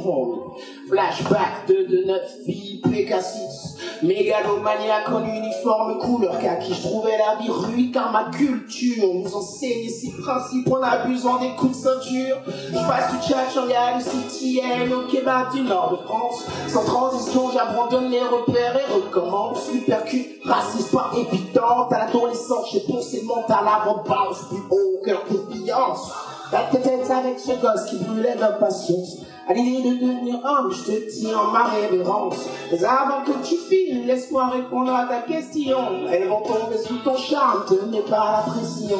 Flashback 0.89 1.69
de 1.69 1.75
de 1.75 2.05
filles, 2.45 2.81
PK6. 2.85 3.74
Mégalomaniaque 4.05 5.09
en 5.09 5.25
uniforme 5.25 5.97
couleur 5.99 6.39
kaki, 6.39 6.75
je 6.75 6.83
trouvais 6.83 7.17
la 7.17 7.37
vie 7.41 7.51
rude 7.51 7.91
car 7.91 8.13
ma 8.13 8.25
culture 8.25 9.03
nous 9.15 9.35
enseigne 9.35 9.89
ces 9.89 10.11
principes 10.21 10.71
en 10.71 10.83
abusant 10.83 11.39
des 11.39 11.49
coups 11.57 11.79
de 11.79 11.83
ceinture. 11.83 12.37
Je 12.47 12.87
passe 12.87 13.13
du 13.13 13.27
tchatch 13.27 13.57
en 13.57 13.67
gare 13.67 13.97
du 13.97 14.05
CTN 14.05 14.93
au 14.93 15.07
kebab 15.11 15.53
du 15.55 15.63
nord 15.63 15.93
de 15.93 15.97
France. 16.07 16.45
Sans 16.69 16.85
transition, 16.85 17.51
j'abandonne 17.51 18.11
les 18.11 18.21
repères 18.21 18.77
et 18.77 18.93
recommence. 18.93 19.71
Supercut, 19.73 20.39
raciste 20.45 20.93
pas 20.93 21.11
évidente. 21.17 21.91
À 21.91 22.07
l'adolescence, 22.07 22.73
j'ai 22.73 22.83
le 22.87 23.27
mental 23.27 23.65
avant 23.67 24.03
bounce 24.03 24.43
plus 24.51 24.63
haut 24.71 25.01
que 25.03 25.11
la 25.13 25.17
confiance. 25.17 26.13
La 26.55 26.61
tête 26.71 27.11
avec 27.11 27.41
ce 27.41 27.51
gosse 27.51 27.87
qui 27.91 27.97
brûlait 27.97 28.37
d'impatience. 28.37 29.23
À 29.49 29.55
l'idée 29.55 29.91
de 29.91 29.97
devenir 29.97 30.37
homme, 30.45 30.71
je 30.71 30.85
te 30.85 31.11
tiens 31.11 31.37
en 31.37 31.51
ma 31.51 31.65
révérence. 31.65 32.37
Mais 32.71 32.85
avant 32.85 33.25
que 33.25 33.33
tu 33.45 33.57
files, 33.57 34.07
laisse-moi 34.07 34.47
répondre 34.51 34.95
à 34.95 35.07
ta 35.07 35.23
question. 35.23 35.79
Elles 36.09 36.29
vont 36.29 36.43
tomber 36.43 36.79
sous 36.79 36.99
ton 36.99 37.17
charme, 37.17 37.65
tenez 37.69 38.03
pas 38.03 38.45
la 38.47 38.53
pression. 38.53 38.99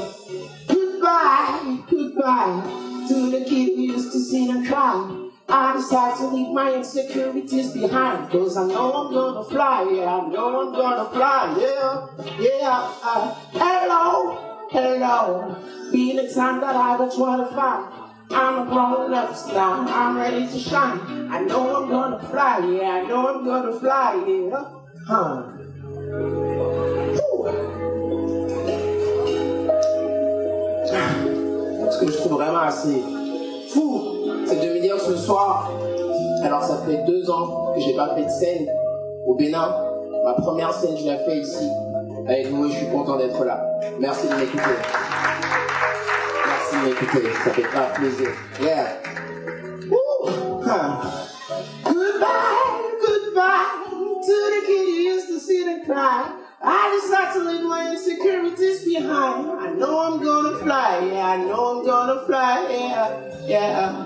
Goodbye, 0.69 1.79
goodbye 1.89 2.85
to 3.07 3.31
the 3.31 3.45
kid 3.45 3.77
we 3.77 3.85
used 3.85 4.11
to 4.11 4.19
see 4.19 4.51
and 4.51 4.67
cry. 4.67 5.25
I 5.47 5.77
decide 5.77 6.17
to 6.17 6.27
leave 6.29 6.53
my 6.53 6.75
insecurities 6.75 7.73
behind. 7.73 8.31
Cause 8.31 8.57
I 8.57 8.67
know 8.67 8.93
I'm 8.93 9.13
gonna 9.13 9.45
fly, 9.45 9.87
yeah, 9.93 10.17
I 10.17 10.29
know 10.29 10.61
I'm 10.61 10.73
gonna 10.73 11.05
fly, 11.11 11.55
yeah, 11.61 12.07
yeah. 12.41 12.91
Uh, 13.05 13.35
hello, 13.53 14.14
hello. 14.75 15.57
Be 15.93 16.17
the 16.17 16.29
time 16.35 16.61
that 16.61 16.75
I 16.75 16.97
was 16.97 17.15
25. 17.15 17.93
I'm 18.31 18.67
a 18.67 18.71
grown 18.71 19.15
up 19.15 19.31
now, 19.55 19.87
I'm 19.87 20.17
ready 20.17 20.47
to 20.49 20.59
shine. 20.59 21.31
I 21.31 21.43
know 21.43 21.77
I'm 21.77 21.89
gonna 21.89 22.19
fly, 22.29 22.59
yeah, 22.59 22.91
I 22.91 23.03
know 23.07 23.29
I'm 23.29 23.45
gonna 23.45 23.79
fly, 23.79 24.25
yeah. 24.27 24.65
Huh. 25.07 25.43
Ce 31.91 32.01
que 32.01 32.11
je 32.11 32.17
trouve 32.17 32.33
vraiment 32.33 32.59
assez 32.59 33.05
fou, 33.69 34.03
c'est 34.47 34.57
de 34.57 34.75
me 34.75 34.81
dire 34.81 34.99
ce 34.99 35.15
soir, 35.17 35.71
alors 36.43 36.65
ça 36.65 36.79
fait 36.85 37.05
deux 37.07 37.31
ans 37.31 37.73
que 37.73 37.81
j'ai 37.81 37.95
pas 37.95 38.17
fait 38.17 38.25
de 38.25 38.31
scène 38.31 38.67
au 39.25 39.37
Bénin. 39.37 39.73
Ma 40.25 40.33
première 40.33 40.73
scène, 40.73 40.97
je 40.97 41.05
l'ai 41.05 41.19
fait 41.19 41.39
ici 41.39 41.69
avec 42.27 42.47
vous 42.49 42.67
et 42.67 42.71
je 42.71 42.77
suis 42.77 42.89
content 42.89 43.17
d'être 43.17 43.45
là. 43.45 43.61
Merci 44.01 44.29
de 44.29 44.35
m'écouter. 44.35 44.63
Merci 46.47 46.77
de 46.77 46.83
m'écouter, 46.89 47.29
ça 47.45 47.51
fait 47.51 47.67
plaisir. 47.95 48.29
Yeah. 48.61 48.87
Goodbye, 51.85 52.25
goodbye 53.01 53.85
to 54.27 54.35
the 54.51 54.67
kid 54.67 55.05
used 55.05 55.29
to 55.29 55.39
sit 55.39 55.67
and 55.67 55.85
cry. 55.85 56.33
I 56.63 56.99
decide 56.99 57.35
to 57.35 57.41
leave 57.45 57.65
my 57.65 57.91
insecurities 57.91 58.85
behind. 58.85 59.61
I 59.61 59.73
know 59.75 59.99
I'm 60.01 60.23
gonna 60.23 60.59
fly, 60.59 61.11
yeah, 61.13 61.29
I 61.29 61.37
know 61.37 61.79
I'm 61.79 61.85
gonna 61.85 62.25
fly, 62.25 62.67
yeah, 62.71 63.11
yeah. 63.45 64.05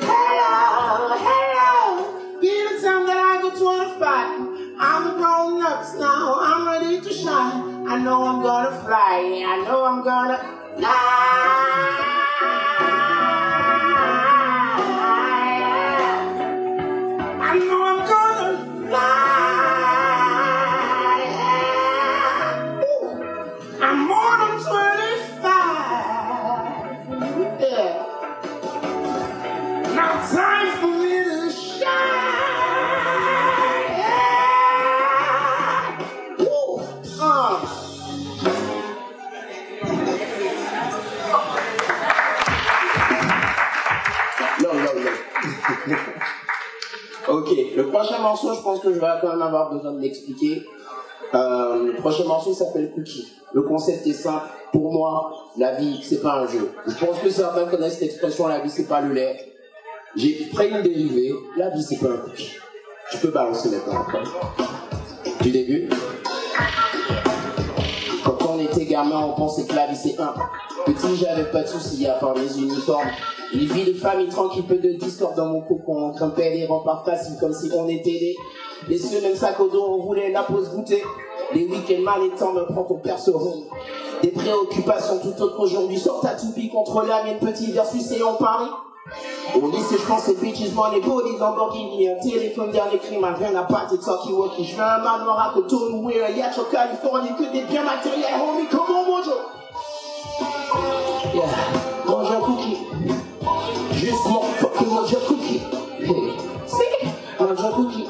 Hello, 0.00 1.16
hello, 1.16 2.40
be 2.40 2.48
the 2.48 2.82
time 2.82 3.06
that 3.06 3.16
I 3.16 3.40
go 3.40 3.50
25. 3.50 4.53
I'm 4.86 5.16
grown 5.16 5.62
ups 5.62 5.94
now, 5.94 6.40
I'm 6.40 6.66
ready 6.66 7.00
to 7.00 7.12
shine. 7.12 7.88
I 7.88 7.98
know 7.98 8.22
I'm 8.22 8.42
gonna 8.42 8.76
fly, 8.82 9.42
I 9.46 9.64
know 9.64 9.84
I'm 9.84 10.04
gonna 10.04 10.38
fly. 10.76 10.90
I 17.40 17.58
know 17.58 17.82
I'm 17.90 18.00
gonna 18.08 18.88
fly. 18.88 19.33
Prochain 48.04 48.22
morceau, 48.22 48.54
je 48.54 48.60
pense 48.60 48.80
que 48.80 48.92
je 48.92 48.98
vais 48.98 49.06
quand 49.20 49.28
même 49.28 49.42
avoir 49.42 49.72
besoin 49.72 49.92
de 49.92 50.00
l'expliquer. 50.00 50.62
Euh, 51.34 51.86
le 51.86 51.94
prochain 51.94 52.24
morceau 52.24 52.52
s'appelle 52.52 52.92
Cookie. 52.92 53.32
Le 53.52 53.62
concept 53.62 54.06
est 54.06 54.12
simple. 54.12 54.46
Pour 54.72 54.92
moi, 54.92 55.32
la 55.56 55.72
vie, 55.72 56.00
c'est 56.02 56.20
pas 56.20 56.40
un 56.40 56.46
jeu. 56.46 56.70
Je 56.86 57.04
pense 57.04 57.18
que 57.20 57.30
certains 57.30 57.66
connaissent 57.66 58.00
l'expression 58.00 58.46
la 58.46 58.60
vie, 58.60 58.70
c'est 58.70 58.88
pas 58.88 59.00
le 59.00 59.14
lait. 59.14 59.36
J'ai 60.16 60.48
pris 60.52 60.68
une 60.68 60.82
dérivée. 60.82 61.32
La 61.56 61.70
vie, 61.70 61.82
c'est 61.82 61.98
pas 61.98 62.12
un 62.12 62.18
cookie. 62.18 62.52
Tu 63.10 63.18
peux 63.18 63.28
balancer 63.28 63.70
maintenant. 63.70 64.04
Du 65.40 65.50
début. 65.50 65.88
Quand 68.24 68.38
on 68.48 68.58
était 68.60 68.86
gamin, 68.86 69.20
on 69.20 69.32
pensait 69.32 69.64
que 69.64 69.74
la 69.74 69.86
vie 69.86 69.96
c'est 69.96 70.20
un. 70.20 70.34
Petit, 70.84 71.16
j'avais 71.16 71.44
pas 71.44 71.62
de 71.62 71.66
soucis 71.66 72.06
à 72.06 72.12
part 72.12 72.34
les 72.34 72.60
uniformes. 72.60 73.08
Une 73.54 73.60
vie 73.60 73.90
de 73.90 73.98
famille 73.98 74.28
tranquille, 74.28 74.64
peu 74.64 74.76
de 74.76 74.92
discorde 74.92 75.34
dans 75.34 75.46
mon 75.46 75.62
cocon. 75.62 75.96
On 75.96 76.08
grimpait 76.10 76.50
les 76.50 76.66
remparts 76.66 77.06
faciles 77.06 77.38
comme 77.40 77.54
si 77.54 77.70
on 77.74 77.88
était 77.88 78.10
des. 78.10 78.36
Les 78.88 78.98
cieux, 78.98 79.22
même 79.22 79.34
sac 79.34 79.58
au 79.60 79.68
dos, 79.68 79.82
on 79.82 80.02
voulait 80.04 80.30
la 80.30 80.42
pause 80.42 80.68
goûter. 80.74 81.02
Les 81.54 81.64
week-ends 81.66 82.02
mal 82.02 82.22
étant 82.24 82.52
me 82.52 82.66
prend 82.66 82.84
ton 82.84 82.96
perso 82.96 83.32
rond. 83.32 83.62
Des 84.22 84.28
préoccupations 84.28 85.20
tout 85.20 85.42
autres 85.42 85.58
aujourd'hui. 85.60 85.98
Sors 85.98 86.20
ta 86.20 86.34
toupie 86.34 86.68
contre 86.68 87.02
la 87.06 87.24
mienne, 87.24 87.38
petit 87.38 87.72
versus 87.72 88.10
et 88.12 88.22
on 88.22 88.34
parie. 88.34 88.70
Au 89.54 89.70
lycée, 89.70 89.96
je 89.98 90.06
pense 90.06 90.28
bitches, 90.28 90.68
les 90.92 91.00
body 91.00 91.36
Lamborghini, 91.38 92.10
un 92.10 92.16
téléphone, 92.16 92.70
dernier 92.70 92.98
crime, 92.98 93.24
un 93.24 93.32
rien 93.32 93.54
à 93.54 93.62
pas, 93.62 93.86
t'es 93.88 93.96
talkie 93.96 94.32
walkie. 94.32 94.64
Je 94.64 94.76
veux 94.76 94.82
un 94.82 94.98
manoir 94.98 95.50
à 95.50 95.54
Cotonou, 95.54 96.08
un 96.08 96.36
yacht 96.36 96.58
en 96.58 96.70
Californie, 96.70 97.30
que 97.38 97.52
des 97.52 97.64
biens 97.64 97.84
matériels, 97.84 98.40
homie, 98.40 98.66
comment 98.70 99.04
bonjour? 99.06 99.54
Yeah, 100.40 100.53
un 101.42 102.40
cookie. 102.40 102.78
Juste 103.92 104.26
mon 104.26 104.42
fucking 104.42 104.88
un 104.92 105.26
cookie. 105.26 105.62
Si, 106.66 107.08
un 107.40 107.70
cookie. 107.72 108.06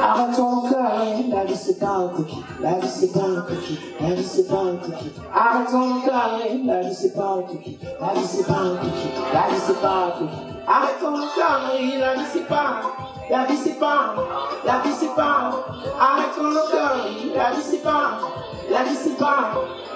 Arrête 0.00 0.36
ton 0.36 0.62
carré, 0.62 1.24
la 1.28 1.44
vie 1.44 1.56
c'est 1.56 1.78
pas 1.78 1.88
un 1.88 2.08
cookie, 2.08 2.42
la 2.62 2.78
vie 2.78 2.88
c'est 2.88 3.12
pas 3.12 3.26
un 3.26 3.42
cookie, 3.42 3.78
la 4.00 4.14
vie 4.14 4.24
c'est 4.24 4.48
pas 4.48 4.60
un 4.60 4.76
cookie. 4.76 5.12
Arrête 5.34 5.70
ton 5.70 6.00
carré, 6.00 6.60
la 6.64 6.80
vie 6.80 6.94
c'est 6.94 7.14
pas 7.14 7.36
un 7.38 7.42
cookie, 7.42 7.78
la 8.00 8.14
vie 8.14 8.26
c'est 8.26 8.46
pas 8.46 8.54
un 8.54 8.76
cookie, 8.76 9.08
la 9.32 9.40
vie 9.48 9.60
c'est 9.66 9.80
pas 9.80 10.06
un 10.06 10.10
cookie. 10.18 10.58
Arrête 10.66 11.00
ton 11.00 11.14
carré, 11.36 11.98
la 11.98 12.14
vie 12.14 12.28
c'est 12.32 12.48
pas 12.48 12.80
la 13.30 13.44
vie 13.44 13.56
c'est 13.62 13.78
pas 13.78 14.14
la 14.64 14.78
vie 14.78 14.94
c'est 14.98 15.14
pas 15.14 15.50
arrête 16.00 16.34
ton 16.36 16.54
carré, 16.72 17.10
la 17.34 17.50
vie 17.50 17.62
c'est 17.62 17.82
pas 17.82 18.18
la 18.70 18.84
vie 18.84 18.94
c'est 18.94 19.16
pas 19.16 19.52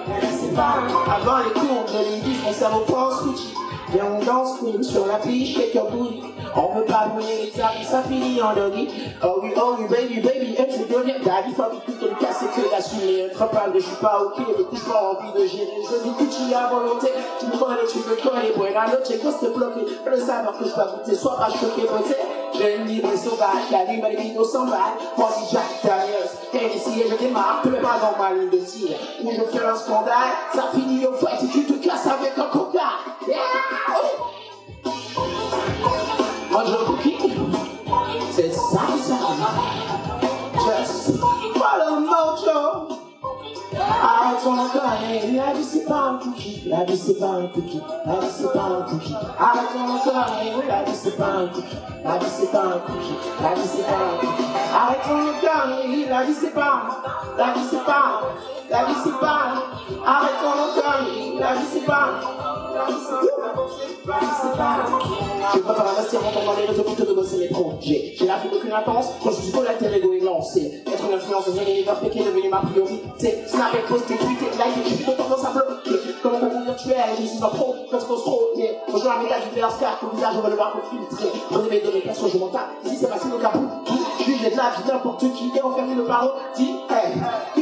la 0.09 0.21
vie 0.21 0.37
c'est 0.41 0.55
pas 0.55 0.83
avant 1.11 1.39
les 1.39 1.53
cours 1.53 1.85
de 1.93 2.11
l'église, 2.11 2.43
mon 2.43 2.53
cerveau 2.53 2.81
pense 2.87 3.21
cookie. 3.21 3.55
Viens 3.93 4.07
on 4.07 4.25
danse 4.25 4.59
cool 4.59 4.83
sur 4.83 5.07
la 5.07 5.19
piste, 5.19 5.57
shake 5.57 5.75
your 5.75 5.91
booty. 5.91 6.32
On 6.55 6.75
peut 6.75 6.85
pas 6.85 7.07
brûler 7.07 7.45
les 7.45 7.51
tables, 7.51 7.85
ça 7.89 8.03
finit 8.03 8.43
en 8.43 8.55
doggy. 8.55 8.89
Oh 9.25 9.41
oui, 9.43 9.53
oh 9.57 9.77
oui, 9.79 9.87
baby, 9.89 10.21
baby, 10.21 10.55
et 10.59 10.71
je 10.71 10.85
deviens 10.85 11.19
daddy. 11.25 11.51
It, 11.51 11.57
tout 11.57 12.07
le 12.07 12.15
casser 12.21 12.47
que 12.55 12.71
d'assumer. 12.71 13.31
Incroyable, 13.33 13.73
je 13.77 13.85
suis 13.85 13.97
pas 13.97 14.21
ok, 14.23 14.39
le 14.59 14.65
coup, 14.65 14.77
pas 14.77 15.13
envie 15.13 15.33
de 15.33 15.47
gérer. 15.47 15.81
Je 15.83 16.03
dis 16.03 16.15
Gucci 16.19 16.55
à 16.55 16.69
volonté, 16.69 17.09
tu 17.41 17.47
me 17.47 17.53
connais, 17.53 17.87
tu 17.91 17.99
me 17.99 18.17
connais. 18.23 18.53
Buena 18.53 18.87
noche, 18.87 19.19
qu'on 19.23 19.33
se 19.33 19.51
bloqué. 19.51 19.81
Le 20.05 20.21
savoir 20.21 20.59
que 20.59 20.65
je 20.65 20.71
peux 20.71 20.99
goûter, 20.99 21.15
sois 21.15 21.37
pas 21.37 21.49
choqué, 21.49 21.89
beauté. 21.89 22.17
J'ai 22.55 22.77
une 22.77 22.85
libre 22.85 23.17
sauvage, 23.17 23.71
la 23.71 23.85
les 23.85 24.17
vidéos 24.17 24.45
s'en 24.45 24.67
va. 24.67 24.95
Forty 25.17 25.45
Jack 25.51 25.63
Daniels, 25.83 26.31
Tennessee, 26.53 26.99
et 26.99 27.09
je 27.09 27.17
démarre, 27.17 27.61
peu 27.63 27.71
pas 27.71 27.99
dans 28.01 28.23
ma 28.23 28.35
ligne 28.35 28.51
de 28.51 28.59
tir. 28.59 28.97
Où 29.25 29.31
je 29.31 29.43
fais 29.57 29.65
un 29.65 29.75
scandale, 29.75 30.33
ça 30.55 30.65
finit 30.75 31.07
au 31.07 31.13
fait, 31.15 31.39
si 31.41 31.49
tu 31.49 31.65
te 31.65 31.87
casses 31.87 32.07
avec 32.07 32.37
un 32.37 32.49
coca. 32.51 32.81
Yeah! 33.27 34.22
Un 36.67 36.85
cookie. 36.87 37.17
Ça, 38.31 38.43
ça. 39.03 39.17
Just 40.55 41.19
follow 41.55 42.01
mojo. 42.01 42.99
Arrête 43.75 44.43
ton 44.45 44.55
connerie, 44.55 45.33
la 45.37 45.53
vie 45.55 45.65
c'est 45.65 45.87
pas 45.87 46.11
un 46.11 46.19
cookie, 46.19 46.63
la 46.67 46.85
vie 46.85 46.97
c'est 46.97 47.19
pas 47.19 47.27
un 47.27 47.47
cookie, 47.47 47.81
la 48.05 48.13
vie 48.15 48.27
c'est 48.31 48.53
pas 48.53 48.65
un 48.65 48.83
cookie. 48.83 49.15
Arrête 49.39 49.69
ton 49.73 50.11
connerie, 50.11 50.69
la 50.69 50.83
vie 50.83 50.95
c'est 50.95 51.17
pas 51.17 51.27
un 51.27 51.47
cookie, 51.49 51.77
la 52.05 52.19
vie 52.19 52.27
c'est 52.29 52.53
pas 52.53 52.59
cookie, 52.87 53.15
la 53.43 53.55
vie 53.55 53.63
c'est 53.65 53.83
pas 53.83 54.21
cookie. 54.21 54.45
Arrête 54.75 55.03
ton 55.05 55.25
connerie, 55.41 56.05
la 56.09 56.23
vie 56.25 56.35
c'est 56.35 56.55
pas, 56.55 56.83
la 57.39 57.53
vie 57.55 57.67
c'est 57.71 57.85
pas, 57.85 58.21
la 58.73 58.85
vie 58.85 58.95
c'est 59.05 59.21
pas. 59.21 59.53
Arrête 60.07 60.31
ton 60.41 60.81
connerie, 60.81 61.39
la 61.39 61.55
vie 61.55 61.67
c'est 61.71 61.85
pas. 61.85 62.09
Je 65.55 65.59
peux 65.59 65.75
pas 65.75 65.91
investir 65.91 66.21
mon 66.23 66.31
temps 66.31 66.47
dans 66.47 66.59
les 66.59 66.67
réseaux 66.67 66.83
plutôt 66.83 67.05
que 67.05 67.13
bosser 67.13 67.37
mes 67.37 67.49
projets. 67.49 68.15
J'ai 68.17 68.27
la 68.27 68.39
vie 68.39 68.49
d'aucune 68.49 68.73
intense, 68.73 69.11
quand 69.23 69.31
je 69.31 69.43
suis 69.43 69.53
collatéré 69.53 69.99
égo 69.99 70.13
et 70.15 70.21
lancé. 70.21 70.83
Être 70.87 71.05
une 71.07 71.15
influence 71.15 71.47
dans 71.47 71.61
un 71.61 71.65
univers 71.65 72.01
qui 72.01 72.19
est 72.19 72.25
devenu 72.25 72.49
ma 72.49 72.61
priorité. 72.61 73.45
Snap 73.47 73.75
et 73.75 73.87
poster, 73.87 74.17
tweeter, 74.17 74.51
like, 74.59 74.75
j'ai 74.89 74.97
plutôt 74.97 75.13
tendance 75.23 75.45
à 75.45 75.51
bloquer. 75.51 76.01
Comme 76.23 76.35
un 76.37 76.41
concours 76.41 76.63
virtuel, 76.63 76.97
j'ai 77.21 77.27
suis 77.27 77.45
un 77.45 77.49
pro, 77.49 77.75
quand 77.91 78.01
je 78.01 78.07
pose 78.07 78.23
trop, 78.23 78.41
mais 78.57 78.79
rejoins 78.91 79.17
la 79.17 79.23
méta 79.23 79.35
du 79.41 79.61
VRSCAR, 79.61 79.99
ton 80.01 80.09
visage, 80.17 80.35
on 80.39 80.41
va 80.41 80.49
le 80.49 80.57
voir 80.57 80.73
filtré. 80.91 81.29
Prenez 81.51 81.69
mes 81.69 81.81
données 81.81 82.01
perso, 82.01 82.29
je 82.33 82.39
m'en 82.39 82.49
tape. 82.49 82.71
Ici, 82.87 82.97
c'est 83.01 83.09
facile 83.09 83.35
au 83.35 83.39
capot. 83.39 83.61
Juge 84.25 84.41
de 84.41 84.57
la 84.57 84.71
vie 84.71 84.89
n'importe 84.89 85.21
qui, 85.21 85.53
et 85.55 85.63
enfermé 85.63 85.95
le 85.95 86.05
parodie. 86.05 86.75
Hey, 86.89 87.62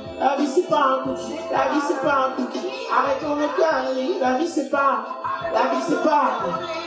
la 0.21 0.35
vie 0.35 0.47
c'est 0.47 0.69
pas 0.69 0.77
un 0.77 1.03
cookie, 1.03 1.33
la 1.51 1.69
vie 1.73 1.81
c'est 1.87 2.01
pas 2.01 2.27
un 2.27 2.31
cookie. 2.31 2.59
Arrête 2.95 3.19
ton 3.21 3.35
cœur, 3.35 3.85
la 4.21 4.37
vie 4.37 4.47
c'est 4.47 4.69
pas, 4.69 5.03
la 5.51 5.61
vie 5.73 5.81
c'est 5.87 6.03
pas, 6.03 6.31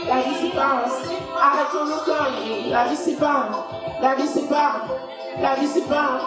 la 0.06 0.14
vie 0.20 0.36
c'est 0.40 0.54
pas. 0.54 0.84
Arrête 1.42 1.70
ton 1.72 2.04
cœur, 2.04 2.28
la 2.70 2.84
vie 2.84 2.96
c'est 2.96 3.18
pas, 3.18 3.48
la 4.00 4.14
vie 4.14 4.28
c'est 4.28 4.48
pas, 4.48 4.72
la 5.40 5.54
vie 5.56 5.66
c'est 5.66 5.88
pas. 5.88 6.20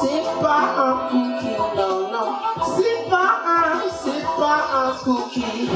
C'est 0.00 0.42
pas 0.42 0.62
un 0.78 0.94
cookie, 1.10 1.56
non, 1.76 2.08
non. 2.10 2.28
C'est 2.76 3.10
pas 3.10 3.32
un, 3.46 3.88
c'est 3.90 4.24
pas 4.38 4.60
un 4.74 5.04
cookie. 5.04 5.68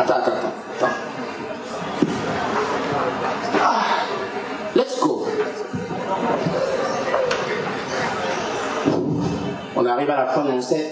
Attends, 0.00 0.14
attends, 0.14 0.30
attends. 0.76 0.94
Ah, 3.60 3.84
let's 4.76 5.00
go. 5.00 5.26
On 9.74 9.84
arrive 9.84 10.08
à 10.10 10.16
la 10.18 10.26
fin 10.26 10.44
de 10.44 10.52
mon 10.52 10.60
set. 10.60 10.86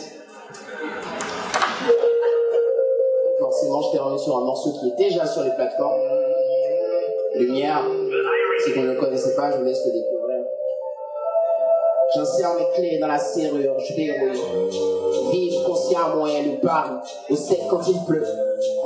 Forcément, 3.39 3.81
je 3.81 3.99
remis 3.99 4.19
sur 4.19 4.39
un 4.39 4.45
morceau 4.45 4.73
qui 4.73 4.89
est 4.89 5.09
déjà 5.09 5.25
sur 5.25 5.45
les 5.45 5.55
plateformes. 5.55 6.01
Lumière. 7.37 7.85
Si 8.65 8.73
vous 8.73 8.81
ne 8.81 8.93
le 8.93 8.99
connaissez 8.99 9.37
pas, 9.37 9.53
je 9.53 9.59
vous 9.59 9.65
laisse 9.67 9.87
le 9.87 9.93
découvrir. 9.93 10.41
J'insère 12.13 12.55
mes 12.55 12.75
clés 12.75 12.99
dans 12.99 13.07
la 13.07 13.19
serrure, 13.19 13.79
je 13.79 13.95
verrouille. 13.95 15.31
Vive 15.31 15.63
conscient 15.65 16.17
moyen 16.17 16.43
le 16.43 16.61
pari, 16.61 16.91
au 17.31 17.37
sec 17.37 17.61
quand 17.71 17.87
il 17.87 18.05
pleut, 18.05 18.25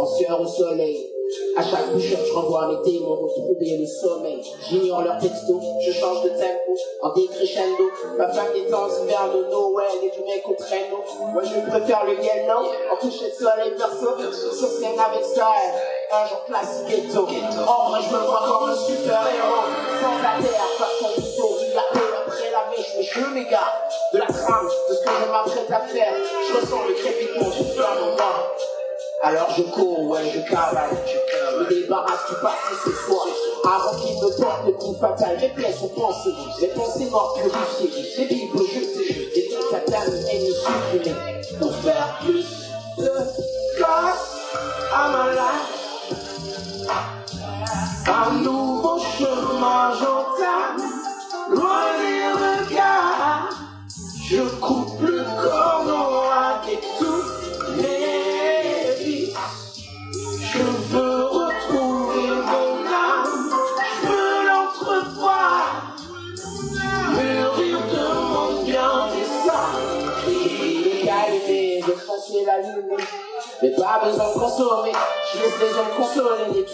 au 0.03 0.47
soleil. 0.47 1.11
À 1.57 1.63
chaque 1.63 1.93
bouchon, 1.93 2.17
je 2.27 2.33
renvoie 2.33 2.67
mes 2.69 2.91
démons 2.91 3.15
retrouver 3.15 3.79
le 3.79 3.87
sommeil. 3.87 4.43
J'ignore 4.69 5.03
leurs 5.03 5.19
textos, 5.19 5.63
je 5.81 5.93
change 5.93 6.23
de 6.23 6.31
tempo, 6.31 6.75
en 7.03 7.13
décrescendo. 7.13 7.85
Ma 8.19 8.29
femme 8.29 8.51
temps 8.69 8.89
vers 9.07 9.29
le 9.33 9.49
Noël 9.49 9.99
et 10.03 10.11
du 10.11 10.25
mec 10.25 10.43
au 10.49 10.55
traîneau. 10.55 11.05
Moi 11.33 11.43
je 11.45 11.71
préfère 11.71 12.05
le 12.05 12.15
yellow, 12.15 12.67
en 12.91 12.97
coucher 12.97 13.31
de 13.31 13.35
soleil 13.35 13.73
perso, 13.77 14.09
sur 14.33 14.69
scène 14.69 14.99
avec 14.99 15.25
style. 15.25 15.45
Un 16.13 16.27
jour 16.27 16.45
classique 16.47 16.89
ghetto. 16.89 17.21
En 17.21 17.91
vrai, 17.91 18.01
je 18.03 18.13
me 18.13 18.21
vois 18.23 18.43
comme 18.49 18.71
un 18.71 18.75
super 18.75 19.23
héros. 19.31 19.71
Sans 20.03 20.19
la 20.19 20.43
terre, 20.43 20.67
façon 20.79 21.13
plutôt 21.15 21.55
la 21.77 21.83
paix 21.93 22.07
après 22.27 22.51
la 22.51 22.71
mèche, 22.71 22.95
mais 22.97 23.05
je 23.05 23.35
m'égare 23.35 23.83
de 24.13 24.19
la 24.19 24.27
trame, 24.27 24.67
de 24.89 24.95
ce 24.95 25.01
que 25.05 25.11
je 25.11 25.31
m'apprête 25.31 25.71
à 25.71 25.81
faire. 25.87 26.15
Je 26.49 26.61
ressens 26.61 26.89
le 26.89 26.95
crépitement 26.95 27.49
du 27.51 27.73
flamme 27.73 28.17
moi. 28.17 28.80
Alors 29.23 29.51
je 29.55 29.63
cours, 29.65 30.09
ouais, 30.09 30.31
je 30.35 30.41
cavale. 30.51 30.97
Je 31.07 31.59
me 31.59 31.69
débarrasse 31.69 32.27
du 32.31 32.37
passé 32.41 32.75
ce 32.85 32.91
soir. 32.91 33.27
Avant 33.65 33.95
qu'il 34.01 34.17
me 34.17 34.41
porte 34.41 34.67
le 34.67 34.73
coup 34.73 34.97
fatal, 34.99 35.37
mes 35.39 35.51
plaies 35.51 35.75
sont 35.79 35.89
pensées. 35.89 36.31
Mes 36.63 36.69
pensées 36.69 37.11
mortes 37.11 37.39
purifiées. 37.39 37.91
Les 38.17 38.35
bibles 38.35 38.59
jetées. 38.59 39.31
Des 39.35 39.49
trucs 39.51 39.75
à 39.75 39.81
terminer, 39.81 40.41
me 40.41 40.53
supprimer. 40.55 41.15
Pour 41.59 41.75
faire 41.77 42.19
plus 42.25 42.47
de 42.97 43.11
place 43.77 44.37
à 44.95 45.09
ma 45.11 45.33
life. 45.33 45.81
Un 48.07 48.31
nouveau 48.43 48.99
chemin 48.99 49.93
j'entame, 50.01 50.83
loin 51.51 51.85
des 52.01 52.10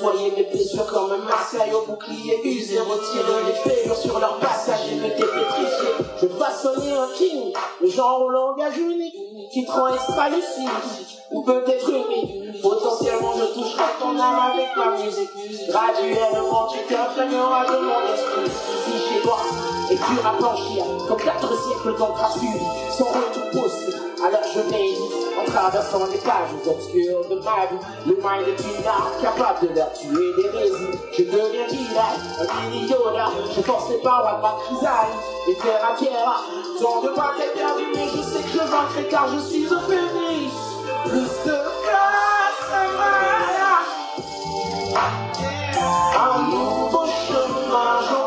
nettoyer 0.06 0.32
mes 0.36 0.42
blessures 0.44 0.86
comme 0.86 1.12
un 1.12 1.18
marseille 1.18 1.72
au 1.72 1.86
bouclier 1.86 2.40
usé, 2.44 2.78
retirer 2.78 3.44
les 3.46 3.52
fêlures 3.52 3.96
sur 3.96 4.18
leur 4.18 4.38
passage 4.38 4.80
et 4.90 4.94
me 4.96 5.08
dépétrifier. 5.08 5.88
Je 6.22 6.26
façonner 6.28 6.92
un 6.92 7.08
king, 7.16 7.52
le 7.80 7.90
genre 7.90 8.22
au 8.22 8.28
langage 8.28 8.78
unique, 8.78 9.16
qui 9.52 9.60
extra 9.60 10.28
lucide, 10.28 10.70
ou 11.30 11.42
peut-être 11.42 11.90
unique. 11.90 12.62
Potentiellement 12.62 13.34
je 13.38 13.54
toucherai 13.54 13.84
ton 14.00 14.18
âme 14.18 14.52
avec 14.52 14.68
ma 14.76 14.96
musique. 15.02 15.30
Graduellement 15.68 16.68
tu 16.68 16.78
t'imprégneras 16.88 17.64
de 17.66 17.78
mon 17.78 18.14
esprit. 18.14 18.46
Ici 18.46 19.14
chez 19.14 19.22
toi, 19.22 19.38
et 19.90 19.96
tu 19.96 20.26
à 20.26 20.32
comme 21.08 21.16
quatre 21.16 21.62
siècles 21.64 21.98
d'encre 21.98 22.30
suivi, 22.32 22.64
sans 22.96 23.04
retour. 23.04 23.36
Alors 24.24 24.40
je 24.54 24.60
médite 24.70 25.12
en 25.38 25.44
traversant 25.44 26.06
les 26.10 26.16
pages 26.18 26.48
obscures 26.66 27.28
de 27.28 27.34
ma 27.36 27.66
vie. 27.66 27.84
Le 28.06 28.14
mind 28.14 28.48
est 28.48 28.78
une 28.78 28.86
arme 28.86 29.12
capable 29.20 29.68
de 29.68 29.74
leur 29.74 29.92
tuer 29.92 30.32
des 30.36 30.48
résidus. 30.48 30.98
Je 31.12 31.22
deviens 31.24 31.68
Jedi, 31.68 31.86
un 32.40 32.70
mini 32.70 32.88
Yoda. 32.88 33.28
Je 33.54 33.60
force 33.60 33.90
les 33.90 33.98
parois 33.98 34.36
de 34.36 34.42
ma 34.42 34.56
chrysalide 34.64 35.20
et 35.48 35.54
terre 35.56 35.84
à 35.84 35.98
terre. 35.98 36.44
Tant 36.80 37.02
de 37.02 37.08
t'es 37.08 37.58
perdu, 37.58 37.84
mais 37.94 38.08
je 38.08 38.22
sais 38.22 38.42
que 38.42 38.48
je 38.52 38.58
vaincrai 38.58 39.08
car 39.10 39.28
je 39.34 39.38
suis 39.38 39.66
un 39.66 39.80
phénix. 39.80 40.52
Plus 41.04 41.50
de 41.50 41.56
place. 41.84 42.16
Un 46.18 46.42
nouveau 46.50 47.04
chemin 47.06 48.25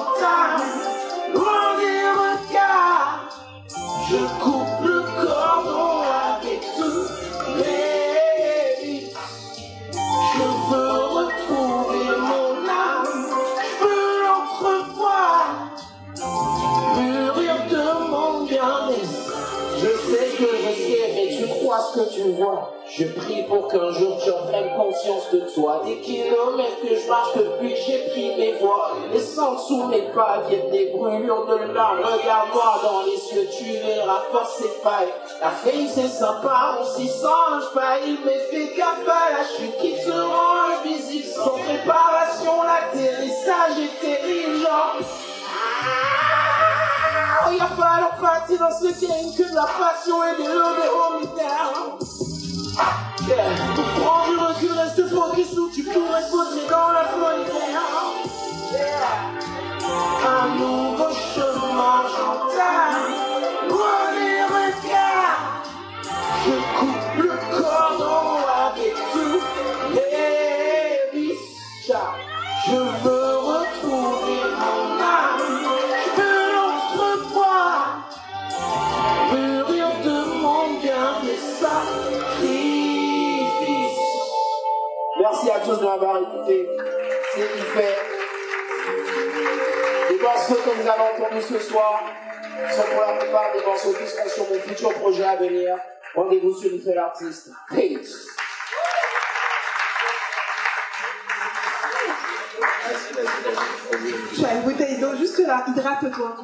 Je 22.89 23.05
prie 23.05 23.43
pour 23.43 23.67
qu'un 23.67 23.91
jour 23.91 24.17
tu 24.23 24.31
en 24.31 24.43
prennes 24.47 24.75
conscience 24.75 25.29
de 25.31 25.41
toi. 25.53 25.81
Des 25.85 25.97
kilomètres 25.97 26.81
que 26.81 26.95
je 26.95 27.07
marche 27.07 27.35
depuis 27.35 27.73
que 27.73 27.79
j'ai 27.79 28.09
pris 28.09 28.35
mes 28.37 28.53
voies. 28.53 28.91
Et 29.13 29.19
sans 29.19 29.57
sous 29.57 29.85
mes 29.85 30.01
pas 30.13 30.41
viennent 30.47 30.69
des 30.71 30.87
brûlures 30.87 31.45
de 31.45 31.73
larmes. 31.73 31.99
Regarde-moi 31.99 32.81
dans 32.83 33.03
les 33.03 33.35
yeux, 33.35 33.47
tu 33.57 33.65
verras 33.85 34.21
force 34.31 34.61
et 34.61 34.83
failles. 34.83 35.13
La 35.41 35.51
fille 35.51 35.87
c'est 35.87 36.07
sympa, 36.07 36.79
on 36.81 36.85
s'y 36.85 37.07
sent 37.07 37.27
infaillible. 37.51 38.21
Mais 38.25 38.39
fais 38.51 38.75
gaffe 38.75 39.07
à 39.07 39.39
la 39.39 39.45
chute 39.45 39.77
qui 39.77 39.93
te 39.93 40.11
rend 40.11 40.79
invisible. 40.79 41.25
Sans 41.25 41.57
préparation, 41.57 42.63
l'atterrissage 42.63 43.79
est 43.79 44.01
terrible. 44.01 44.57
Genre, 44.61 44.95
Oh, 47.45 47.51
y'a 47.51 47.65
pas 47.65 48.01
l'empathie 48.01 48.57
dans 48.57 48.71
ce 48.71 48.87
game 48.99 49.33
que 49.37 49.49
de 49.49 49.55
la 49.55 49.65
passion 49.65 50.23
et 50.23 50.35
des 50.37 50.47
levées 50.47 50.91
au 50.93 51.19
mystère. 51.19 51.71
Yeah. 53.27 53.43
Pour 53.75 53.85
prendre 54.03 54.29
du 54.29 54.37
recul, 54.37 54.71
reste 54.71 55.09
focus 55.09 55.55
pourrais 55.83 56.23
te 56.23 56.31
poser 56.31 56.67
dans 56.69 56.89
la 56.91 57.05
solitaire. 57.09 57.83
Yeah. 58.71 59.39
Un 60.27 60.47
nouveau 60.57 61.11
chemin 61.33 62.01
j'entame, 62.09 63.07
loin 63.69 64.01
des 64.13 64.41
regards. 64.53 65.63
Je 66.45 66.55
coupe 66.79 66.98
barre, 85.97 86.19
écoutez, 86.21 86.69
c'est 87.33 87.53
qu'il 87.53 87.63
fait. 87.63 87.97
Les 90.09 90.19
morceaux 90.19 90.55
que 90.55 90.69
vous 90.69 90.87
avez 90.87 91.01
entendus 91.01 91.41
ce 91.41 91.59
soir 91.59 92.03
sont 92.71 92.81
pour 92.81 93.01
la 93.01 93.13
plupart 93.19 93.51
des 93.53 93.63
morceaux 93.63 93.93
qui 93.93 94.07
seront 94.07 94.29
sur 94.29 94.49
mon 94.49 94.59
futur 94.59 94.93
projet 94.95 95.23
à 95.23 95.35
venir. 95.35 95.77
Rendez-vous 96.15 96.55
sur 96.55 96.71
l'effet 96.71 96.95
l'artiste. 96.95 97.51
Peace. 97.69 98.27
As 104.43 104.53
une 104.53 104.61
bouteille 104.61 104.99
d'eau 104.99 105.15
juste 105.15 105.39
là, 105.39 105.63
hydrate-toi. 105.67 106.35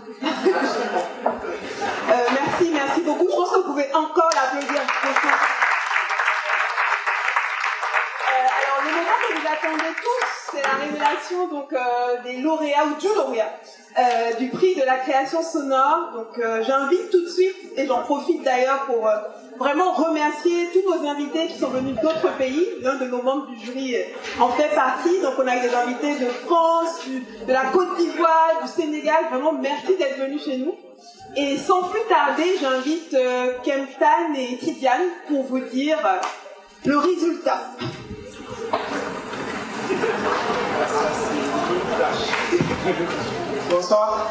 Euh, 2.08 2.28
merci, 2.32 2.72
merci 2.72 3.02
beaucoup. 3.02 3.28
Je 3.30 3.36
pense 3.36 3.50
que 3.50 3.56
vous 3.58 3.64
pouvez 3.64 3.94
encore 3.94 4.30
l'applaudir. 4.36 4.82
Vous 9.46 9.52
attendez 9.52 9.94
tous, 10.02 10.52
c'est 10.52 10.64
la 10.64 10.74
révélation 10.74 11.48
donc, 11.48 11.72
euh, 11.74 12.22
des 12.24 12.38
lauréats 12.38 12.86
ou 12.86 13.00
du 13.00 13.08
lauréat 13.16 13.52
euh, 13.98 14.34
du 14.40 14.50
prix 14.50 14.76
de 14.76 14.84
la 14.84 14.98
création 14.98 15.42
sonore. 15.44 16.12
Donc, 16.16 16.40
euh, 16.40 16.64
j'invite 16.64 17.12
tout 17.12 17.22
de 17.22 17.30
suite, 17.30 17.56
et 17.78 17.86
j'en 17.86 18.02
profite 18.02 18.44
d'ailleurs 18.44 18.86
pour 18.86 19.08
vraiment 19.58 19.94
remercier 19.94 20.70
tous 20.74 20.82
nos 20.90 21.08
invités 21.08 21.48
qui 21.48 21.60
sont 21.60 21.70
venus 21.70 21.96
d'autres 22.02 22.36
pays. 22.38 22.66
L'un 22.82 22.96
de 22.96 23.06
nos 23.06 23.22
membres 23.22 23.48
du 23.48 23.60
jury 23.60 23.96
en 24.40 24.50
fait 24.50 24.74
partie. 24.74 25.22
Donc, 25.22 25.34
on 25.38 25.48
a 25.48 25.58
des 25.58 25.74
invités 25.74 26.16
de 26.16 26.30
France, 26.46 27.02
de 27.48 27.54
la 27.54 27.66
Côte 27.66 27.98
d'Ivoire, 27.98 28.62
du 28.64 28.68
Sénégal. 28.68 29.26
Vraiment, 29.32 29.54
merci 29.54 29.96
d'être 29.98 30.20
venus 30.20 30.44
chez 30.44 30.58
nous. 30.58 30.76
Et 31.38 31.58
sans 31.58 31.84
plus 31.84 32.04
tarder, 32.10 32.58
j'invite 32.60 33.16
Kemptan 33.64 34.34
et 34.38 34.58
Tidiane 34.58 35.08
pour 35.28 35.44
vous 35.44 35.60
dire 35.60 35.98
le 36.86 36.98
résultat. 36.98 37.62
Bonsoir. 43.70 44.28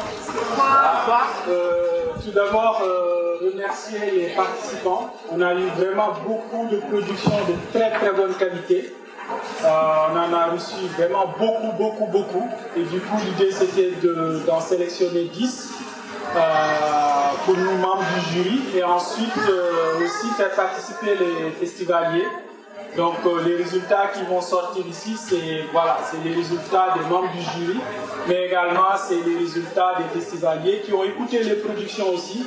Euh, 1.47 2.05
tout 2.23 2.31
d'abord, 2.31 2.81
euh, 2.83 3.37
remercier 3.51 3.99
les 4.11 4.27
participants. 4.35 5.13
On 5.31 5.41
a 5.41 5.53
eu 5.53 5.67
vraiment 5.77 6.09
beaucoup 6.25 6.67
de 6.67 6.77
productions 6.77 7.31
de 7.47 7.77
très 7.77 7.91
très 7.91 8.11
bonne 8.11 8.33
qualité. 8.35 8.93
Euh, 9.63 9.67
on 10.11 10.17
en 10.17 10.33
a 10.33 10.45
reçu 10.47 10.75
vraiment 10.97 11.25
beaucoup, 11.39 11.71
beaucoup, 11.77 12.05
beaucoup. 12.05 12.47
Et 12.77 12.83
du 12.83 12.99
coup, 13.01 13.17
l'idée 13.25 13.51
c'était 13.51 13.91
de- 14.01 14.41
d'en 14.45 14.61
sélectionner 14.61 15.25
10 15.25 15.71
euh, 16.35 16.39
pour 17.45 17.57
nous 17.57 17.77
membres 17.77 18.03
du 18.15 18.33
jury 18.33 18.61
et 18.75 18.83
ensuite 18.83 19.35
aussi 20.03 20.27
faire 20.37 20.51
participer 20.51 21.15
les 21.15 21.51
festivaliers. 21.59 22.25
Donc 22.97 23.15
euh, 23.25 23.43
les 23.45 23.57
résultats 23.57 24.07
qui 24.13 24.23
vont 24.23 24.41
sortir 24.41 24.85
ici, 24.87 25.15
c'est 25.17 25.65
voilà, 25.71 25.97
c'est 26.09 26.23
les 26.23 26.33
résultats 26.33 26.95
des 26.97 27.09
membres 27.09 27.31
du 27.31 27.41
jury, 27.41 27.79
mais 28.27 28.45
également 28.45 28.95
c'est 28.97 29.21
les 29.25 29.37
résultats 29.37 29.95
des 29.97 30.19
festivaliers 30.19 30.81
qui 30.85 30.93
ont 30.93 31.03
écouté 31.03 31.43
les 31.43 31.55
productions 31.55 32.09
aussi 32.09 32.45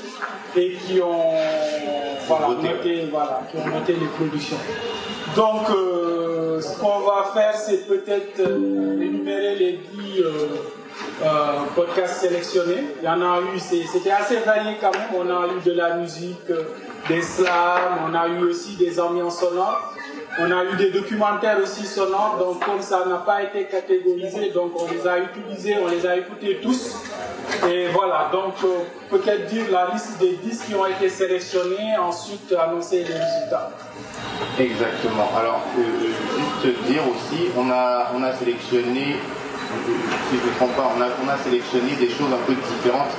et 0.57 0.75
qui 0.75 1.01
ont 1.03 1.35
voilà, 2.27 2.49
noté, 2.49 3.09
voilà, 3.11 3.43
qui 3.51 3.59
ont 3.59 3.67
noté 3.67 3.95
les 3.95 4.07
productions. 4.07 4.57
Donc 5.37 5.69
euh, 5.71 6.61
ce 6.61 6.79
qu'on 6.79 7.01
va 7.01 7.31
faire, 7.35 7.55
c'est 7.55 7.87
peut-être 7.87 8.41
euh, 8.41 9.01
énumérer 9.01 9.55
les 9.55 9.73
10 9.93 10.21
euh, 10.21 10.31
euh, 11.23 11.27
podcasts 11.75 12.21
sélectionnés. 12.21 12.85
Il 13.01 13.05
y 13.05 13.09
en 13.09 13.21
a 13.21 13.41
eu, 13.41 13.59
c'était 13.59 14.11
assez 14.11 14.39
varié 14.39 14.77
quand 14.81 14.91
même. 14.93 15.09
On 15.17 15.31
a 15.31 15.47
eu 15.47 15.61
de 15.65 15.73
la 15.73 15.97
musique, 15.97 16.51
des 17.09 17.23
slams, 17.23 18.09
on 18.09 18.15
a 18.15 18.29
eu 18.29 18.45
aussi 18.45 18.77
des 18.77 18.99
ambiances 18.99 19.41
sonores. 19.41 19.95
On 20.41 20.51
a 20.53 20.65
eu 20.65 20.77
des 20.77 20.91
documentaires 20.91 21.59
aussi 21.61 21.85
sonores, 21.85 22.37
donc 22.39 22.65
comme 22.65 22.81
ça 22.81 23.05
n'a 23.07 23.17
pas 23.17 23.43
été 23.43 23.65
catégorisé, 23.65 24.51
donc 24.51 24.71
on 24.81 24.87
les 24.93 25.05
a 25.07 25.19
utilisés, 25.19 25.77
on 25.83 25.89
les 25.89 26.07
a 26.07 26.17
écoutés 26.17 26.61
tous. 26.63 26.95
Et 27.69 27.89
voilà, 27.89 28.29
donc 28.31 28.55
euh, 28.65 28.69
peut-être 29.11 29.47
dire 29.47 29.65
la 29.73 29.89
liste 29.93 30.19
des 30.21 30.33
10 30.43 30.63
qui 30.65 30.75
ont 30.77 30.87
été 30.87 31.09
sélectionnés, 31.09 31.97
ensuite 32.01 32.53
annoncer 32.53 32.99
les 32.99 33.15
résultats. 33.15 33.71
Exactement. 34.61 35.29
Alors, 35.37 35.61
euh, 35.77 35.81
euh, 35.83 36.63
juste 36.63 36.83
dire 36.85 37.03
aussi, 37.09 37.49
on 37.57 37.69
a, 37.71 38.13
on 38.17 38.23
a 38.23 38.33
sélectionné, 38.35 39.17
si 40.31 40.37
je 40.37 40.45
ne 40.47 40.51
me 40.51 40.57
trompe 40.57 40.77
pas, 40.77 40.93
on 40.97 41.01
a, 41.01 41.07
on 41.25 41.29
a 41.29 41.37
sélectionné 41.39 41.93
des 41.99 42.09
choses 42.11 42.31
un 42.33 42.47
peu 42.47 42.55
différentes. 42.55 43.11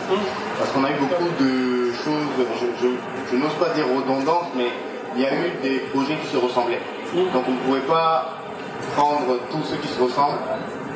Parce 0.58 0.71
qu'on 0.71 0.86
a 0.86 0.91
eu 0.91 0.95
beaucoup 0.99 1.29
de 1.43 1.91
choses, 1.91 2.47
je, 2.62 2.88
je- 2.88 3.32
je 3.32 3.36
n'ose 3.36 3.53
pas 3.60 3.69
dire 3.73 3.86
redondantes, 3.88 4.51
mais 4.55 4.67
il 5.15 5.21
y 5.21 5.25
a 5.25 5.34
eu 5.34 5.51
des 5.62 5.79
projets 5.91 6.15
qui 6.23 6.27
se 6.27 6.38
ressemblaient. 6.38 6.79
Donc 7.15 7.43
on 7.47 7.51
ne 7.51 7.57
pouvait 7.57 7.87
pas 7.87 8.37
prendre 8.95 9.39
tous 9.51 9.63
ceux 9.63 9.77
qui 9.77 9.87
se 9.87 10.01
ressemblent 10.01 10.39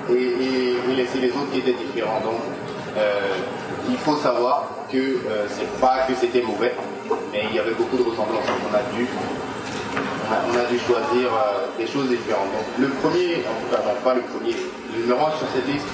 et, 0.09 0.95
laisser 0.95 1.19
les 1.19 1.29
autres 1.31 1.51
qui 1.51 1.59
étaient 1.59 1.73
différents. 1.73 2.21
Donc 2.21 2.41
euh, 2.97 3.35
il 3.89 3.97
faut 3.97 4.15
savoir 4.17 4.69
que 4.91 4.97
euh, 4.97 5.47
c'est 5.49 5.79
pas 5.79 6.05
que 6.07 6.13
c'était 6.15 6.41
mauvais, 6.41 6.75
mais 7.31 7.45
il 7.49 7.55
y 7.55 7.59
avait 7.59 7.73
beaucoup 7.73 7.97
de 7.97 8.03
ressemblances. 8.03 8.45
On 8.71 8.75
a 8.75 8.95
dû 8.95 9.07
on 9.95 10.57
a, 10.57 10.65
dû 10.65 10.79
choisir 10.79 11.29
euh, 11.29 11.67
des 11.77 11.87
choses 11.87 12.09
différentes. 12.09 12.51
Donc, 12.51 12.65
le 12.79 12.87
premier, 12.87 13.35
en 13.35 13.53
tout 13.61 13.75
cas, 13.75 13.81
non, 13.83 13.95
pas 14.03 14.13
le 14.13 14.21
premier, 14.21 14.55
le 14.93 15.01
numéro 15.01 15.27
sur 15.37 15.47
cette 15.53 15.67
liste, 15.67 15.85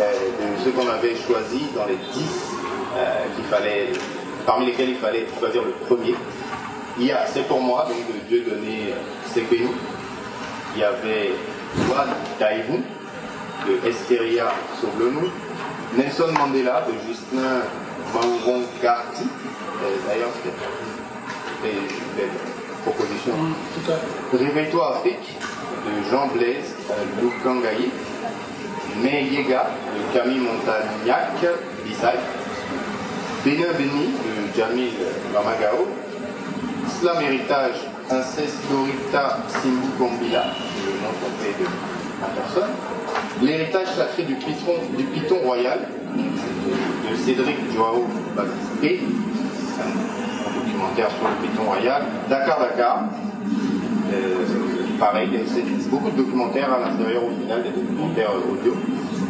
euh, 0.00 0.12
de 0.40 0.64
ceux 0.64 0.70
qu'on 0.70 0.88
avait 0.88 1.14
choisis 1.14 1.72
dans 1.74 1.84
les 1.86 1.96
10 1.96 2.22
euh, 2.96 3.24
qu'il 3.36 3.44
fallait, 3.44 3.92
parmi 4.46 4.66
lesquels 4.66 4.90
il 4.90 4.96
fallait 4.96 5.26
choisir 5.38 5.62
le 5.62 5.72
premier, 5.86 6.14
il 6.98 7.06
y 7.06 7.12
a 7.12 7.26
C'est 7.26 7.46
pour 7.46 7.60
moi, 7.60 7.86
donc 7.88 7.98
de 8.08 8.28
Dieu 8.28 8.44
donné 8.48 8.94
Il 9.36 10.80
y 10.80 10.82
avait 10.82 11.30
Juan 11.86 12.08
Daïvou, 12.40 12.82
de 13.66 13.88
Esteria 13.88 14.46
Soblonou, 14.80 15.28
Nelson 15.96 16.32
Mandela, 16.36 16.82
de 16.88 16.92
Justin 17.06 17.62
Mauron 18.12 18.62
Garti. 18.82 19.24
D'ailleurs, 20.08 20.30
c'était 20.34 21.70
une 21.70 22.16
belle 22.16 22.28
proposition. 22.82 23.32
Fait. 23.86 24.36
Réveille-toi 24.36 24.96
Afrique 24.96 25.38
de 25.86 26.10
Jean 26.10 26.26
Blaise 26.28 26.74
euh, 26.90 27.22
Lukangaï, 27.22 27.90
Meyega 29.00 29.70
de 29.96 30.18
Camille 30.18 30.40
Montagnac, 30.40 31.30
Bissaï, 31.84 32.18
Bénin 33.44 33.72
Béni 33.78 34.06
de 34.08 34.58
Jamil 34.58 34.90
Mamagao, 35.32 35.86
Islam 36.88 37.22
Héritage 37.22 37.89
Le 40.84 40.92
nom 41.00 41.12
de 41.14 41.64
la 42.20 42.26
personne, 42.34 42.70
L'héritage 43.40 43.86
sacré 43.96 44.24
du 44.24 44.34
python, 44.34 44.72
du 44.98 45.04
python 45.04 45.36
royal 45.44 45.78
de 46.16 47.16
Cédric 47.16 47.56
Joao 47.72 48.04
Baptiste, 48.36 49.02
un 49.80 50.58
documentaire 50.58 51.08
sur 51.10 51.28
le 51.28 51.46
python 51.46 51.64
royal, 51.70 52.02
Dakar 52.28 52.58
Dakar, 52.60 53.04
euh, 54.12 54.44
pareil, 54.98 55.28
c'est 55.46 55.88
beaucoup 55.88 56.10
de 56.10 56.16
documentaires 56.16 56.72
à 56.72 56.90
l'intérieur 56.90 57.22
au 57.24 57.40
final, 57.40 57.62
des 57.62 57.80
documentaires 57.80 58.32
audio, 58.34 58.74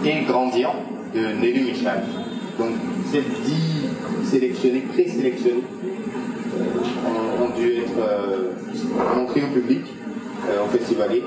et 0.04 0.24
Grandir 0.24 0.70
de 1.14 1.20
Nelly 1.20 1.70
Michel. 1.70 2.02
Donc 2.58 2.70
ces 3.12 3.22
dix 3.44 3.88
sélectionnés, 4.24 4.80
présélectionnés, 4.92 5.64
euh, 6.58 7.40
ont, 7.40 7.44
ont 7.44 7.50
dû 7.58 7.78
être 7.78 7.98
euh, 7.98 8.50
montrés 9.16 9.42
au 9.42 9.48
public, 9.52 9.84
euh, 10.48 10.64
aux 10.64 10.68
festivaliers, 10.68 11.24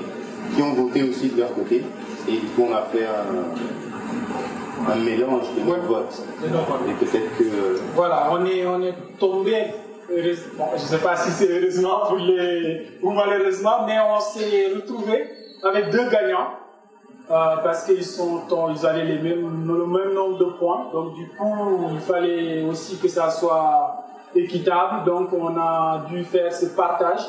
qui 0.54 0.62
ont 0.62 0.72
voté 0.72 1.02
aussi 1.02 1.28
de 1.30 1.40
leur 1.40 1.54
côté. 1.54 1.82
Et 2.28 2.32
du 2.32 2.46
coup, 2.48 2.66
on 2.70 2.74
a 2.74 2.82
fait 2.82 3.04
un, 3.06 4.92
un 4.92 4.96
mélange 4.96 5.46
de 5.56 5.70
Ouais. 5.70 5.78
votes. 5.86 6.22
Et 6.42 7.04
peut-être 7.04 7.36
que 7.38 7.44
euh, 7.44 7.78
Voilà, 7.94 8.28
on 8.32 8.44
est, 8.46 8.66
on 8.66 8.82
est 8.82 8.94
tombé, 9.18 9.56
bon, 10.08 10.64
je 10.76 10.82
ne 10.82 10.86
sais 10.86 10.98
pas 10.98 11.16
si 11.16 11.30
c'est 11.30 11.50
heureusement 11.50 12.00
pour 12.08 12.16
les, 12.18 12.86
ou 13.02 13.10
malheureusement, 13.10 13.84
mais 13.86 13.96
on 14.00 14.20
s'est 14.20 14.68
retrouvé 14.74 15.24
avec 15.62 15.90
deux 15.90 16.08
gagnants. 16.10 16.50
euh, 17.30 17.56
parce 17.64 17.84
qu'ils 17.86 18.04
sont, 18.04 18.42
ils 18.76 18.84
avaient 18.86 19.04
les 19.06 19.18
mêmes, 19.18 19.66
le 19.66 19.86
même 19.86 20.12
nombre 20.14 20.36
de 20.38 20.44
points. 20.44 20.88
Donc 20.92 21.14
du 21.14 21.26
coup, 21.28 21.88
il 21.94 22.00
fallait 22.00 22.62
aussi 22.64 22.98
que 22.98 23.08
ça 23.08 23.30
soit 23.30 24.03
équitable. 24.34 25.04
Donc 25.04 25.32
on 25.32 25.56
a 25.56 26.04
dû 26.10 26.24
faire 26.24 26.52
ce 26.52 26.66
partage 26.66 27.20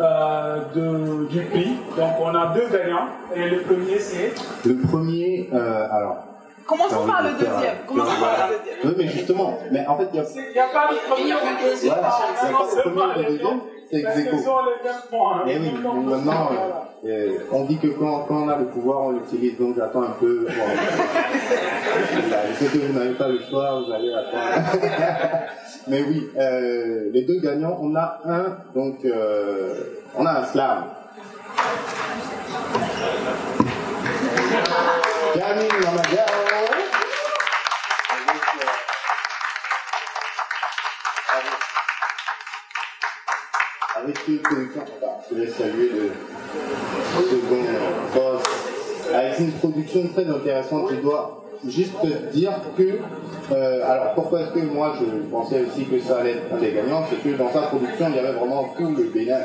euh, 0.00 0.58
de, 0.74 1.26
du 1.26 1.40
prix. 1.44 1.76
Donc 1.96 2.12
on 2.20 2.34
a 2.34 2.46
deux 2.54 2.68
gagnants. 2.70 3.08
Et 3.34 3.48
le 3.48 3.60
premier 3.62 3.98
c'est? 3.98 4.32
Le 4.64 4.76
premier, 4.86 5.50
euh, 5.52 5.86
alors. 5.90 6.24
Commençons 6.66 7.06
par 7.06 7.22
le 7.22 7.30
deuxième. 7.30 7.54
euh, 7.54 7.86
Commençons 7.86 8.10
voilà. 8.18 8.34
par 8.36 8.48
le 8.48 8.56
deuxième. 8.58 8.78
Oui, 8.84 8.94
mais 8.98 9.08
justement, 9.08 9.58
mais 9.72 9.86
en 9.86 9.96
fait, 9.96 10.08
il 10.12 10.16
y 10.16 10.20
a 10.20 10.24
Il 10.36 10.52
n'y 10.52 10.58
a 10.58 10.66
pas 10.66 10.92
de 10.92 10.98
premier 11.10 11.32
ou 11.32 11.36
de 11.36 11.70
deuxième. 11.70 11.94
Voilà, 11.94 12.14
il 12.42 12.48
n'y 12.48 12.54
a 12.54 12.58
pas 12.58 12.64
de 12.64 12.80
premier 12.82 13.02
ou 13.02 13.30
deuxième, 13.32 13.60
c'est 13.90 14.00
ex 14.00 14.16
aequo. 14.16 14.36
points. 15.10 15.42
Eh 15.46 15.58
oui, 15.58 15.72
maintenant, 15.82 16.50
euh, 16.52 17.08
euh, 17.08 17.38
on 17.52 17.64
dit 17.64 17.78
que 17.78 17.88
quand, 17.88 18.24
quand 18.28 18.44
on 18.44 18.48
a 18.48 18.56
le 18.58 18.66
pouvoir, 18.66 19.00
on 19.02 19.10
l'utilise, 19.12 19.58
donc 19.58 19.76
j'attends 19.76 20.02
un 20.02 20.14
peu. 20.20 20.46
Bon, 20.46 20.52
que 22.58 22.78
vous 22.78 22.98
n'avez 22.98 23.14
pas 23.14 23.28
le 23.28 23.38
choix, 23.38 23.80
vous 23.80 23.92
allez 23.92 24.12
attendre. 24.12 24.82
Mais 25.88 26.02
oui, 26.02 26.28
euh, 26.36 27.10
les 27.12 27.22
deux 27.22 27.38
gagnants, 27.40 27.78
on 27.80 27.94
a 27.94 28.20
un, 28.24 28.56
donc, 28.74 29.04
euh, 29.04 29.74
on 30.16 30.26
a 30.26 30.40
un 30.40 30.44
slam. 30.44 30.84
Camille 35.34 35.68
Lamadao. 35.82 36.27
Je 45.30 45.34
laisse 45.36 45.54
saluer 45.54 45.90
le 45.90 46.10
second 47.22 47.64
boss, 48.14 48.42
avec 49.14 49.38
une 49.38 49.52
production 49.52 50.08
très 50.14 50.26
intéressante, 50.26 50.90
je 50.90 50.96
dois 50.96 51.44
juste 51.66 51.94
te 52.00 52.36
dire 52.36 52.52
que, 52.76 52.98
euh, 53.52 53.90
alors 53.90 54.14
pourquoi 54.14 54.42
est-ce 54.42 54.50
que 54.50 54.60
moi 54.60 54.94
je 55.00 55.04
pensais 55.30 55.64
aussi 55.66 55.84
que 55.86 55.98
ça 56.00 56.18
allait 56.18 56.32
être 56.32 56.54
un 56.54 56.58
des 56.58 56.72
gagnants, 56.72 57.04
c'est 57.10 57.22
que 57.22 57.36
dans 57.36 57.52
sa 57.52 57.62
production 57.62 58.06
il 58.10 58.16
y 58.16 58.18
avait 58.18 58.32
vraiment 58.32 58.72
tout 58.76 58.94
le 58.96 59.04
Bénin. 59.04 59.40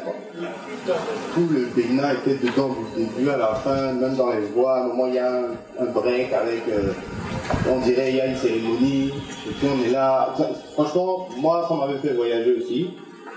Tout 1.34 1.48
le 1.52 1.68
Bénin 1.76 2.12
était 2.14 2.36
dedans 2.36 2.76
du 2.96 3.06
début 3.06 3.30
à 3.30 3.38
la 3.38 3.56
fin, 3.56 3.94
même 3.94 4.16
dans 4.16 4.32
les 4.32 4.42
voix, 4.54 4.76
à 4.76 4.84
un 4.84 4.88
moment 4.88 5.08
il 5.08 5.16
y 5.16 5.20
a 5.20 5.32
un, 5.80 5.86
break 5.86 6.34
avec, 6.34 6.64
euh, 6.70 6.94
on 7.70 7.80
dirait 7.80 8.10
il 8.12 8.16
y 8.18 8.22
a 8.22 8.28
une 8.28 8.38
cérémonie, 8.38 9.08
et 9.48 9.52
puis 9.52 9.68
on 9.68 9.84
est 9.84 9.92
là. 9.92 10.36
Franchement, 10.74 11.30
moi 11.38 11.66
ça 11.68 11.76
m'avait 11.76 12.00
fait 12.00 12.14
voyager 12.14 12.56
aussi, 12.58 12.92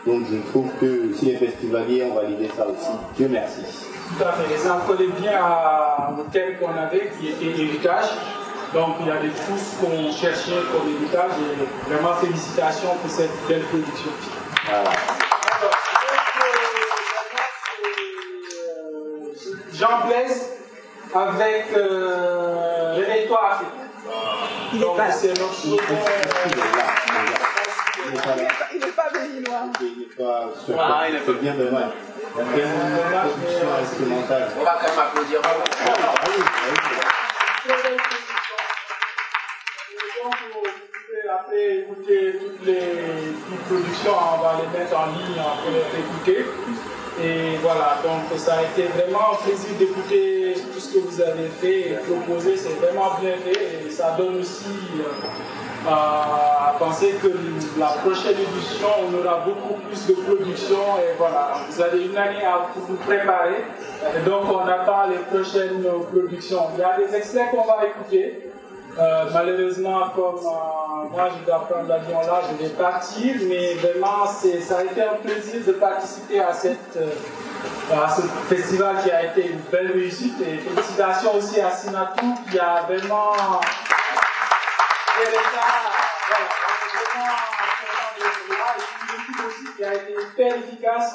donc 0.07 0.23
je 0.31 0.37
trouve 0.51 0.71
que 0.81 1.13
si 1.15 1.27
les 1.27 1.37
festivaliers 1.37 2.05
ont 2.05 2.15
validé 2.15 2.49
ça 2.57 2.67
aussi, 2.67 2.91
Dieu 3.17 3.29
merci. 3.31 3.63
Tout 4.17 4.25
à 4.25 4.33
fait. 4.33 4.55
Et 4.55 4.59
ça 4.59 4.81
collait 4.87 5.09
bien 5.21 5.33
à- 5.43 6.13
au 6.19 6.23
thème 6.31 6.57
qu'on 6.61 6.71
avait, 6.77 7.11
qui 7.19 7.29
était 7.29 7.61
héritage. 7.61 8.05
Donc 8.75 8.97
il 9.01 9.07
y 9.07 9.11
a 9.11 9.17
des 9.17 9.29
pousses 9.29 9.75
qu'on 9.81 10.13
cherchait 10.13 10.63
comme 10.73 10.89
héritage 10.89 11.31
et 11.41 11.91
vraiment 11.93 12.15
félicitations 12.15 12.95
pour 13.01 13.11
cette 13.11 13.31
belle 13.49 13.63
production. 13.63 14.11
Voilà. 14.69 14.91
Euh, 18.43 19.33
Jean 19.73 20.07
Blaise 20.07 20.51
avec 21.15 21.67
euh, 21.77 22.95
Réveille-toi 22.97 23.41
Afrique. 23.51 24.81
Donc 24.81 24.97
c'est 25.13 25.39
notre 25.39 25.53
Il 28.17 28.23
est 28.23 28.23
second. 28.23 28.37
là, 28.37 28.47
il 28.47 28.79
est 28.79 28.81
là, 28.81 28.81
il 28.81 28.85
est 28.85 28.93
pas 28.93 29.13
là. 29.13 29.23
Il 29.37 29.41
n'est 29.41 29.51
pas 29.51 29.59
béninois. 29.59 29.63
Il 29.81 29.99
n'est 29.99 30.07
pas 30.17 30.49
sur 30.65 30.81
Ah, 30.81 31.07
il 31.09 31.17
est 31.17 31.21
C'est 31.27 31.41
bien 31.41 31.55
dommage. 31.55 31.93
Il 32.37 32.59
y 32.59 32.63
a 32.63 33.25
de 33.25 33.31
production 33.31 33.69
instrumentale. 33.83 34.49
On 34.59 34.65
va 34.65 34.79
quand 34.81 34.89
même 34.89 34.99
applaudir. 34.99 35.41
Ah 35.45 35.53
vous 40.27 40.73
pouvez 40.93 41.29
après 41.29 41.79
écouter 41.79 42.39
toutes 42.41 42.67
les 42.67 42.75
petites 42.75 43.65
productions, 43.69 44.13
on 44.13 44.43
va 44.43 44.61
les 44.63 44.79
mettre 44.79 44.97
en 44.99 45.07
ligne 45.07 45.43
pour 45.63 45.71
les 45.73 45.87
écouter. 46.01 46.47
Et 47.23 47.57
voilà, 47.63 47.99
donc 48.03 48.39
ça 48.39 48.57
a 48.59 48.63
été 48.63 48.89
vraiment 48.89 49.33
un 49.33 49.37
plaisir 49.45 49.71
d'écouter 49.79 50.55
tout 50.73 50.81
ce 50.81 50.95
que 50.95 50.99
vous 50.99 51.21
avez 51.21 51.49
fait 51.49 51.91
et 51.93 51.95
proposé, 52.07 52.57
c'est 52.57 52.75
vraiment 52.75 53.15
bien 53.21 53.37
fait 53.39 53.87
et 53.87 53.91
ça 53.91 54.15
donne 54.19 54.41
aussi 54.41 54.67
euh, 55.01 55.05
à 55.89 56.75
penser 56.79 57.15
que 57.23 57.29
la 57.79 57.87
prochaine 57.87 58.37
édition, 58.39 58.89
on 59.09 59.15
aura 59.19 59.39
beaucoup 59.41 59.75
plus 59.81 60.07
de 60.07 60.15
production 60.15 60.99
et 60.99 61.17
voilà, 61.19 61.61
vous 61.69 61.81
avez 61.81 62.05
une 62.05 62.17
année 62.17 62.45
à 62.45 62.67
vous 62.75 62.97
préparer. 62.97 63.65
Donc 64.25 64.45
on 64.51 64.67
attend 64.67 65.09
les 65.09 65.19
prochaines 65.19 65.85
productions. 66.13 66.69
Il 66.75 66.81
y 66.81 66.85
a 66.85 66.97
des 66.97 67.15
extraits 67.15 67.51
qu'on 67.51 67.65
va 67.65 67.87
écouter. 67.87 68.51
Euh, 68.99 69.25
malheureusement, 69.33 70.09
comme 70.15 70.37
euh, 70.37 71.09
moi 71.13 71.29
je 71.39 71.45
dois 71.45 71.67
prendre 71.69 71.87
l'avion 71.87 72.19
là, 72.21 72.41
je 72.51 72.65
vais 72.65 72.71
partir, 72.71 73.35
mais 73.47 73.75
vraiment 73.75 74.25
ça 74.27 74.79
a 74.79 74.85
été 74.85 75.03
un 75.03 75.17
plaisir 75.23 75.61
de 75.67 75.73
participer 75.73 76.41
à, 76.41 76.55
cette, 76.55 76.97
euh, 76.97 77.11
à 77.93 78.09
ce 78.09 78.23
festival 78.49 78.97
qui 79.05 79.11
a 79.11 79.27
été 79.27 79.51
une 79.51 79.61
belle 79.71 79.93
réussite 79.93 80.41
et 80.41 80.57
félicitations 80.57 81.35
aussi 81.35 81.61
à 81.61 81.73
Sinatou 81.73 82.37
qui 82.51 82.59
a 82.59 82.85
vraiment 82.89 83.33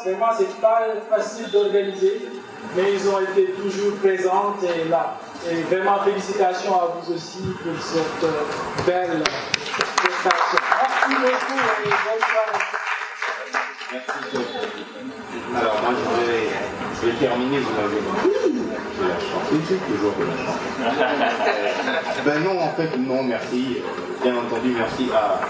vraiment 0.03 0.31
c'est 0.37 0.59
pas 0.59 0.81
facile 1.09 1.49
d'organiser, 1.51 2.21
mais 2.75 2.93
ils 2.93 3.09
ont 3.09 3.19
été 3.19 3.51
toujours 3.51 3.97
présents 3.97 4.55
et 5.49 5.63
vraiment 5.63 6.03
félicitations 6.03 6.75
à 6.81 6.85
vous 6.87 7.13
aussi 7.13 7.55
pour 7.63 7.81
cette 7.81 8.25
belle 8.85 9.23
prestation. 9.23 10.59
Merci 10.81 11.15
beaucoup 11.15 11.59
et 11.83 11.89
bonne 11.89 12.23
soirée. 12.29 12.61
Alors 15.55 15.75
moi 15.83 15.91
je 15.91 16.21
vais, 16.21 16.47
je 16.95 17.07
vais 17.07 17.17
terminer, 17.19 17.59
vous 17.59 17.71
m'avez 17.75 17.99
dit. 17.99 18.61
La 19.01 19.17
chanter, 19.17 19.57
j'ai 19.67 19.79
toujours 19.91 20.13
de 20.15 20.25
la 20.29 20.37
chanter. 20.45 22.21
ben 22.25 22.43
non, 22.43 22.61
en 22.61 22.69
fait, 22.69 22.95
non, 22.97 23.23
merci. 23.23 23.77
Bien 24.21 24.35
entendu, 24.37 24.75
merci 24.77 25.09
à, 25.11 25.41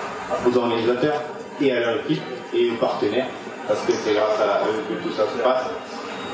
aux 0.47 0.57
organisateurs 0.57 1.21
et 1.59 1.71
à 1.71 1.79
leur 1.81 1.99
équipe 2.01 2.23
et 2.53 2.71
aux 2.71 2.75
partenaires, 2.75 3.27
parce 3.67 3.81
que 3.81 3.93
c'est 3.93 4.13
grâce 4.13 4.39
à 4.39 4.63
eux 4.65 4.81
que 4.87 5.03
tout 5.03 5.13
ça 5.13 5.23
se 5.23 5.37
passe. 5.43 5.67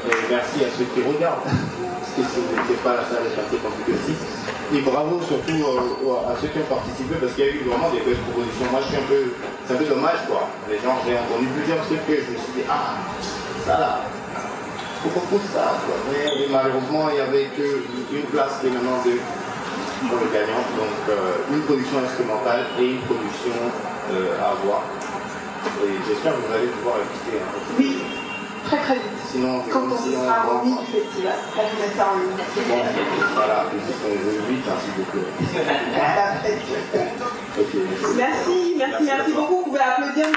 Et 0.08 0.14
merci 0.30 0.64
à 0.64 0.70
ceux 0.78 0.86
qui 0.94 1.02
regardent, 1.02 1.44
parce 1.44 2.14
que 2.16 2.22
si 2.22 2.40
vous 2.40 2.54
n'étiez 2.56 2.78
pas 2.86 2.92
allait 3.02 3.28
être 3.28 3.40
un 3.42 3.50
peu 3.50 3.58
compliqué 3.58 3.92
aussi. 3.98 4.16
Et 4.72 4.82
bravo 4.82 5.20
surtout 5.24 5.64
euh, 5.64 6.32
à 6.32 6.36
ceux 6.40 6.48
qui 6.48 6.60
ont 6.60 6.70
participé, 6.70 7.16
parce 7.20 7.34
qu'il 7.34 7.46
y 7.46 7.50
a 7.50 7.52
eu 7.52 7.64
vraiment 7.66 7.90
des 7.90 8.04
belles 8.06 8.22
propositions. 8.30 8.68
Moi, 8.72 8.80
je 8.84 8.88
suis 8.94 9.00
un 9.02 9.08
peu, 9.08 9.22
c'est 9.66 9.74
un 9.74 9.78
peu 9.78 9.90
dommage, 9.90 10.22
quoi. 10.28 10.48
Les 10.70 10.78
gens, 10.80 10.96
j'ai 11.04 11.18
entendu 11.18 11.48
plusieurs 11.58 11.82
trucs 11.88 12.06
que 12.06 12.16
je 12.16 12.30
me 12.32 12.38
suis 12.38 12.54
dit, 12.62 12.66
ah, 12.70 13.00
ça 13.68 13.78
là, 13.80 14.00
faut 15.04 15.10
qu'on 15.10 15.20
pousse 15.28 15.48
ça. 15.54 15.74
Mais, 16.12 16.26
mais 16.40 16.48
malheureusement, 16.52 17.10
il 17.10 17.16
n'y 17.16 17.22
avait 17.22 17.46
qu'une 17.56 18.26
place 18.32 18.54
qui 18.62 18.68
est 18.68 18.72
maintenant 18.72 19.02
de 19.06 19.12
pour 20.10 20.20
le 20.20 20.28
gagnant. 20.32 20.64
Donc, 20.78 20.96
euh, 21.10 21.34
une 21.52 21.62
production 21.62 21.98
instrumentale 22.06 22.66
et 22.80 22.86
une 22.92 23.02
production 23.02 23.54
euh, 24.14 24.38
à 24.40 24.54
voix. 24.64 24.84
Et 25.84 25.90
j'espère 26.08 26.34
que 26.34 26.38
vous 26.48 26.54
allez 26.54 26.68
pouvoir 26.68 26.98
écouter. 26.98 27.38
hein. 27.42 27.48
Oui, 27.78 27.98
très 28.66 28.78
très 28.78 28.94
vite. 28.96 29.04
Sinon, 29.32 29.62
Quand 29.72 29.84
on 29.92 29.98
sera 29.98 30.46
on- 30.48 30.52
remis 30.60 30.78
du 30.80 30.86
festival, 30.86 31.34
on 31.58 31.62
vous 31.68 31.78
mettra 31.82 32.06
en 32.14 32.18
ligne. 32.20 32.38
Bon, 32.70 32.80
voilà, 33.36 33.58
je 33.74 33.78
veut 34.08 34.42
vite, 34.50 34.66
ainsi 34.70 34.90
beaucoup. 34.98 35.26
Ok. 37.60 37.74
Merci, 38.16 38.76
merci, 38.78 39.04
merci 39.04 39.32
beaucoup. 39.34 39.56
Vous 39.58 39.64
pouvez 39.64 39.80
applaudir 39.80 40.28
le, 40.28 40.34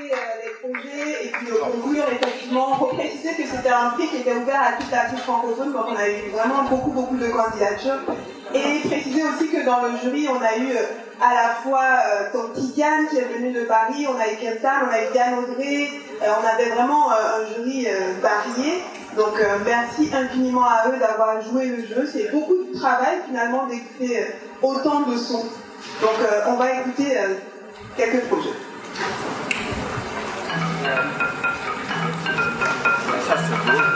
euh, 0.00 0.16
les 0.44 0.68
projets 0.68 1.24
et 1.24 1.28
puis 1.28 1.46
de 1.46 1.52
conclure, 1.52 2.04
faut 2.78 2.86
préciser 2.86 3.34
que 3.34 3.42
c'était 3.48 3.68
un 3.68 3.90
prix 3.90 4.08
qui 4.08 4.16
était 4.16 4.34
ouvert 4.34 4.60
à 4.60 4.72
toute 4.80 4.90
l'Afrique 4.90 5.20
francophone, 5.20 5.72
donc 5.72 5.84
on 5.88 5.96
a 5.96 6.08
eu 6.08 6.30
vraiment 6.32 6.64
beaucoup, 6.64 6.90
beaucoup 6.90 7.16
de 7.16 7.28
candidatures. 7.28 8.00
Et 8.54 8.86
préciser 8.88 9.22
aussi 9.22 9.48
que 9.50 9.64
dans 9.64 9.82
le 9.82 9.96
jury, 10.02 10.28
on 10.28 10.42
a 10.42 10.56
eu 10.56 10.70
euh, 10.70 10.82
à 11.20 11.34
la 11.34 11.54
fois 11.62 11.82
euh, 11.82 12.32
Tonti 12.32 12.72
Diane 12.72 13.06
qui 13.08 13.18
est 13.18 13.24
venu 13.24 13.52
de 13.52 13.64
Paris, 13.64 14.06
on 14.08 14.18
a 14.18 14.32
eu 14.32 14.36
Kentan, 14.36 14.86
on 14.88 14.92
a 14.92 15.02
eu 15.02 15.12
Diane 15.12 15.34
Audrey, 15.38 15.88
euh, 16.22 16.26
on 16.40 16.46
avait 16.46 16.70
vraiment 16.70 17.10
un 17.10 17.46
jury 17.54 17.86
varié. 18.20 18.82
Donc 19.16 19.40
merci 19.64 20.10
infiniment 20.12 20.64
à 20.64 20.88
eux 20.88 20.98
d'avoir 20.98 21.40
joué 21.40 21.66
le 21.66 21.86
jeu. 21.86 22.08
C'est 22.12 22.32
beaucoup 22.32 22.64
de 22.64 22.76
travail 22.76 23.18
finalement 23.28 23.66
d'écouter 23.66 24.26
autant 24.60 25.02
de 25.02 25.16
sons. 25.16 25.46
Donc 26.00 26.16
on 26.48 26.54
va 26.54 26.72
écouter 26.72 27.16
quelques 27.96 28.24
projets. 28.24 28.50
Ça, 33.26 33.36
c'est 33.38 33.72
beau. 33.72 33.93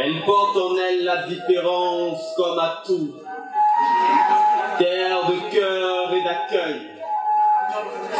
Elle 0.00 0.24
porte 0.24 0.56
en 0.56 0.76
elle 0.76 1.04
la 1.04 1.26
différence 1.26 2.34
comme 2.36 2.58
atout. 2.58 3.10
Terre 4.78 5.26
de 5.28 5.54
cœur 5.54 6.12
et 6.12 6.24
d'accueil. 6.24 6.80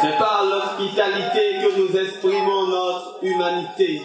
C'est 0.01 0.17
par 0.17 0.45
l'hospitalité 0.45 1.59
que 1.61 1.79
nous 1.79 1.97
exprimons 1.97 2.67
notre 2.67 3.19
humanité. 3.21 4.01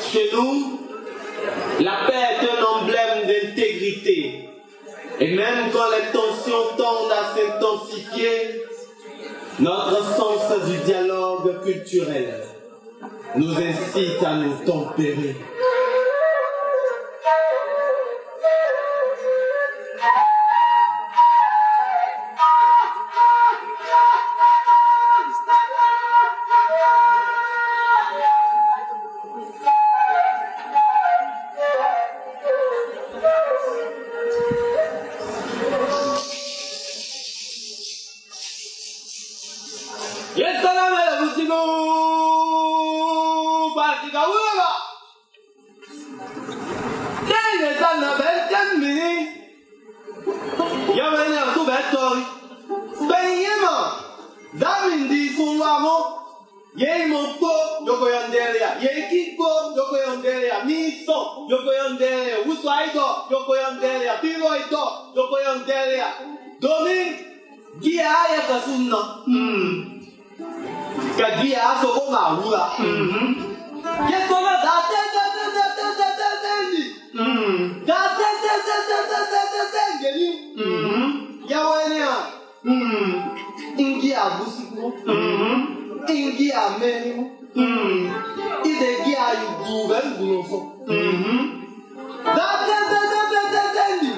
Chez 0.00 0.30
nous, 0.32 0.80
la 1.80 2.06
paix 2.06 2.14
est 2.14 2.46
un 2.46 2.62
emblème 2.62 3.26
d'intégrité. 3.26 4.50
Et 5.20 5.34
même 5.34 5.70
quand 5.72 5.90
les 5.90 6.12
tensions 6.12 6.76
tendent 6.76 7.12
à 7.12 7.34
s'intensifier, 7.34 8.62
notre 9.60 10.04
sens 10.16 10.66
du 10.66 10.76
dialogue 10.78 11.62
culturel 11.62 12.53
nous 13.36 13.52
incite 13.52 14.22
à 14.24 14.36
nous 14.36 14.64
tempérer. 14.64 15.36
Igbo 59.14 59.48
jogoyonderea, 59.76 60.64
Miso 60.64 61.18
jogoyonderea, 61.48 62.36
Usuaido 62.50 63.06
jogoyonderea, 63.30 64.14
Tiroido 64.20 64.82
jogoyonderea. 65.14 66.08
Domin 66.60 67.08
giya 67.82 68.14
ya 68.32 68.40
ga 68.48 68.58
sunna. 68.64 69.00
Ka 71.18 71.26
giya 71.38 71.60
aso 71.72 71.88
ko 71.94 72.02
ma 72.10 72.22
wura. 72.38 72.64
Ke 74.08 74.18
sona 74.28 74.54
da 74.64 74.74
te 74.88 75.00
te 75.14 75.24
te 75.34 75.44
te 75.54 75.64
te 75.76 75.86
te 75.98 76.08
te 76.18 76.28
te 76.42 76.52
ni. 76.70 76.82
Da 77.86 78.00
te 78.18 78.28
te 78.42 78.54
te 78.66 78.76
te 78.88 78.98
te 79.10 79.20
te 79.30 79.40
te 79.52 79.62
te 79.74 79.84
te 80.00 80.10
ni. 80.18 80.28
Ya 81.48 81.60
wa 81.68 81.78
ni 81.88 81.98
a. 82.02 82.14
Ngi 83.78 84.10
abusi 84.14 84.64
ko. 84.74 84.84
Ingi 86.08 86.52
abusiku. 86.52 87.30
Ingi 87.54 87.72
ameni. 87.72 88.10
Ide 88.64 88.90
gi 89.04 89.14
ayu 89.26 89.48
buga 89.64 89.98
ngunu 90.10 90.38
fo. 90.48 90.58
Da 92.36 92.46
te 92.66 92.76
te 92.90 93.00
te 93.10 93.20
te 93.30 93.40
te 93.52 93.62
te 93.74 93.84
ni. 94.02 94.12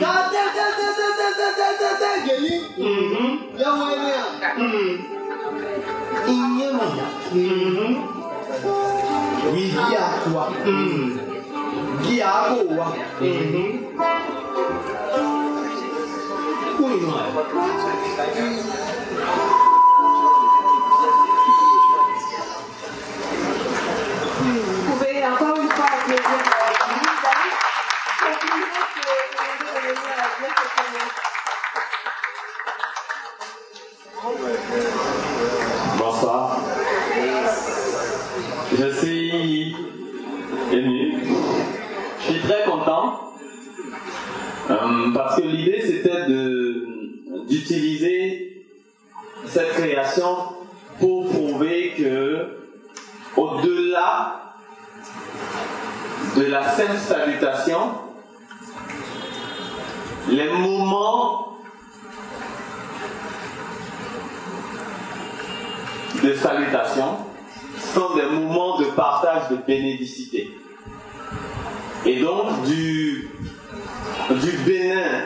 Da 0.00 0.12
te 0.32 0.42
te 0.54 0.66
te 0.78 0.86
te 0.98 1.06
te 1.18 1.28
te 1.38 1.48
te 1.58 1.68
te 1.80 1.90
te 2.00 2.10
ngeni. 2.24 2.54
Ya 3.58 3.70
wani 3.78 4.10
a. 4.20 4.24
Iye 6.28 6.68
ma. 6.78 6.86
Oui, 9.52 9.64
gi 9.74 9.94
a 9.96 10.06
toi. 10.24 10.50
Gi 12.04 12.16
a 12.22 12.32
ko 12.48 12.58
wa. 12.76 12.86
Kuni 16.76 16.96
no 17.00 17.08
ai. 17.16 17.30
Vous 18.18 18.77
l'idée 45.42 45.80
c'était 45.80 46.26
d'utiliser 47.48 48.66
cette 49.46 49.70
création 49.70 50.36
pour 50.98 51.28
prouver 51.28 51.94
que 51.96 52.58
au-delà 53.36 54.54
de 56.36 56.44
la 56.44 56.62
simple 56.70 56.98
salutation, 56.98 57.78
les 60.28 60.50
moments 60.50 61.58
de 66.22 66.34
salutation 66.34 67.18
sont 67.94 68.14
des 68.14 68.26
moments 68.26 68.78
de 68.78 68.86
partage 68.86 69.48
de 69.50 69.56
bénédicité. 69.56 70.50
Et 72.06 72.20
donc 72.20 72.64
du, 72.64 73.30
du 74.30 74.50
Bénin, 74.58 75.22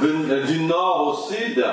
ven- 0.00 0.44
du 0.46 0.60
nord 0.64 1.08
au 1.08 1.32
sud, 1.32 1.64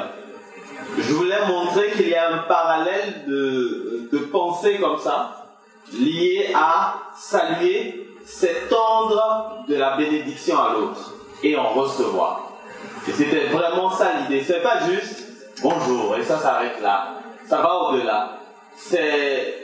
je 0.98 1.14
voulais 1.14 1.46
montrer 1.48 1.92
qu'il 1.92 2.10
y 2.10 2.16
a 2.16 2.34
un 2.34 2.38
parallèle 2.40 3.26
de, 3.28 4.10
de 4.12 4.18
pensée 4.20 4.78
comme 4.80 4.98
ça, 5.00 5.48
lié 5.94 6.52
à 6.56 6.96
saluer, 7.18 8.10
c'est 8.26 8.68
tendre 8.70 9.64
de 9.68 9.76
la 9.76 9.96
bénédiction 9.96 10.58
à 10.58 10.74
l'autre 10.74 11.14
et 11.44 11.56
en 11.56 11.70
recevoir. 11.70 12.52
Et 13.08 13.12
c'était 13.12 13.46
vraiment 13.48 13.90
ça 13.90 14.12
l'idée. 14.20 14.44
C'est 14.44 14.62
pas 14.62 14.80
juste 14.90 15.24
bonjour 15.62 16.16
et 16.18 16.24
ça 16.24 16.38
s'arrête 16.38 16.82
là. 16.82 17.20
Ça 17.48 17.62
va 17.62 17.74
au-delà. 17.76 18.40
C'est 18.76 19.64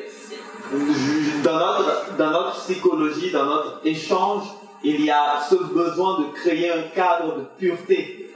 dans 1.43 1.57
notre, 1.57 2.15
dans 2.17 2.31
notre 2.31 2.55
psychologie, 2.63 3.31
dans 3.31 3.45
notre 3.45 3.81
échange, 3.83 4.43
il 4.83 5.05
y 5.05 5.09
a 5.09 5.39
ce 5.49 5.55
besoin 5.55 6.19
de 6.19 6.25
créer 6.33 6.71
un 6.71 6.83
cadre 6.93 7.37
de 7.37 7.41
pureté. 7.57 8.35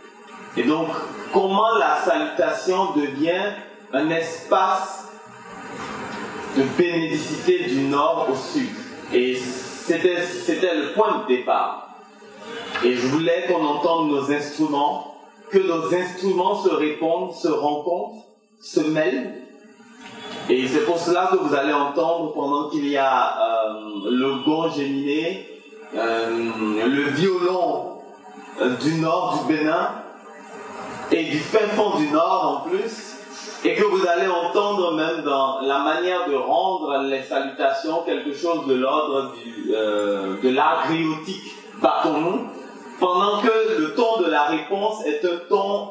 Et 0.55 0.63
donc, 0.63 0.87
comment 1.33 1.77
la 1.77 1.97
salutation 1.97 2.93
devient 2.93 3.53
un 3.93 4.09
espace 4.09 5.09
de 6.55 6.63
bénédicité 6.77 7.65
du 7.65 7.81
nord 7.81 8.27
au 8.31 8.35
sud? 8.35 8.69
Et 9.13 9.35
c'était, 9.35 10.21
c'était 10.23 10.75
le 10.75 10.93
point 10.93 11.23
de 11.23 11.35
départ. 11.35 11.89
Et 12.83 12.93
je 12.93 13.07
voulais 13.07 13.45
qu'on 13.47 13.65
entende 13.65 14.09
nos 14.09 14.31
instruments 14.31 15.15
que 15.49 15.59
nos 15.59 15.93
instruments 15.93 16.61
se 16.61 16.69
répondent, 16.69 17.33
se 17.33 17.47
rencontrent, 17.47 18.25
se 18.61 18.81
mêlent. 18.81 19.33
Et 20.49 20.67
c'est 20.67 20.85
pour 20.85 20.97
cela 20.97 21.29
que 21.31 21.37
vous 21.37 21.53
allez 21.53 21.73
entendre 21.73 22.33
pendant 22.33 22.69
qu'il 22.69 22.87
y 22.87 22.97
a 22.97 23.37
euh, 23.37 24.11
le 24.11 24.43
gong 24.45 24.69
géminé, 24.69 25.47
le 25.93 27.09
violon 27.11 27.97
euh, 28.61 28.75
du 28.77 28.95
nord 28.95 29.45
du 29.47 29.53
Bénin 29.53 29.91
et 31.11 31.23
du 31.25 31.37
fin 31.37 31.67
fond 31.75 31.97
du 31.97 32.09
nord 32.09 32.63
en 32.65 32.69
plus, 32.69 33.15
et 33.63 33.75
que 33.75 33.83
vous 33.83 34.05
allez 34.05 34.27
entendre 34.27 34.93
même 34.93 35.23
dans 35.23 35.61
la 35.61 35.79
manière 35.79 36.27
de 36.27 36.35
rendre 36.35 37.03
les 37.03 37.23
salutations 37.23 38.03
quelque 38.05 38.33
chose 38.33 38.67
de 38.67 38.73
l'ordre 38.73 39.33
de 39.67 40.49
l'art 40.49 40.87
griotique, 40.87 41.55
pendant 41.79 43.41
que 43.41 43.79
le 43.79 43.93
ton 43.95 44.21
de 44.21 44.29
la 44.29 44.43
réponse 44.43 45.05
est 45.05 45.23
un 45.23 45.37
ton 45.47 45.89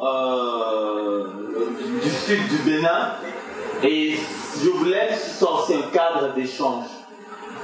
du 2.03 2.11
sud 2.11 2.49
du 2.49 2.71
Bénin, 2.71 3.13
et 3.83 4.17
je 4.63 4.71
voulais 4.71 5.15
sortir 5.15 5.79
un 5.79 5.91
cadre 5.97 6.35
d'échange 6.35 6.85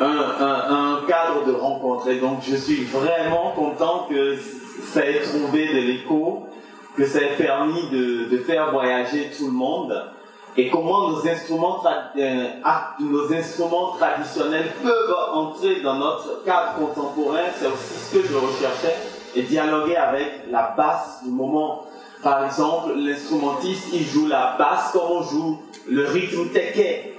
un, 0.00 1.00
cadre 1.06 1.44
de 1.46 1.52
rencontre. 1.52 2.08
Et 2.08 2.18
donc 2.18 2.40
je 2.42 2.56
suis 2.56 2.84
vraiment 2.84 3.52
content 3.54 4.06
que 4.08 4.36
ça 4.84 5.06
ait 5.06 5.20
trouvé 5.20 5.68
de 5.68 5.80
l'écho, 5.80 6.46
que 6.96 7.06
ça 7.06 7.20
ait 7.20 7.36
permis 7.36 7.88
de, 7.90 8.38
faire 8.38 8.70
voyager 8.70 9.30
tout 9.36 9.46
le 9.46 9.52
monde. 9.52 9.94
Et 10.56 10.68
comment 10.68 11.08
nos 11.08 11.26
instruments, 11.26 11.82
euh, 12.18 12.46
nos 13.00 13.32
instruments 13.32 13.92
traditionnels 13.92 14.70
peuvent 14.82 15.16
entrer 15.32 15.80
dans 15.80 15.94
notre 15.94 16.44
cadre 16.44 16.74
contemporain, 16.74 17.44
c'est 17.56 17.66
aussi 17.66 17.94
ce 17.94 18.18
que 18.18 18.26
je 18.26 18.34
recherchais, 18.34 18.94
et 19.34 19.42
dialoguer 19.42 19.96
avec 19.96 20.42
la 20.50 20.74
basse 20.76 21.22
du 21.24 21.30
moment. 21.30 21.86
Par 22.22 22.44
exemple, 22.44 22.92
l'instrumentiste, 22.96 23.88
il 23.94 24.04
joue 24.04 24.26
la 24.26 24.56
basse 24.58 24.92
comme 24.92 25.10
on 25.10 25.22
joue 25.22 25.58
le 25.88 26.06
rythme 26.06 26.50
teke 26.50 27.11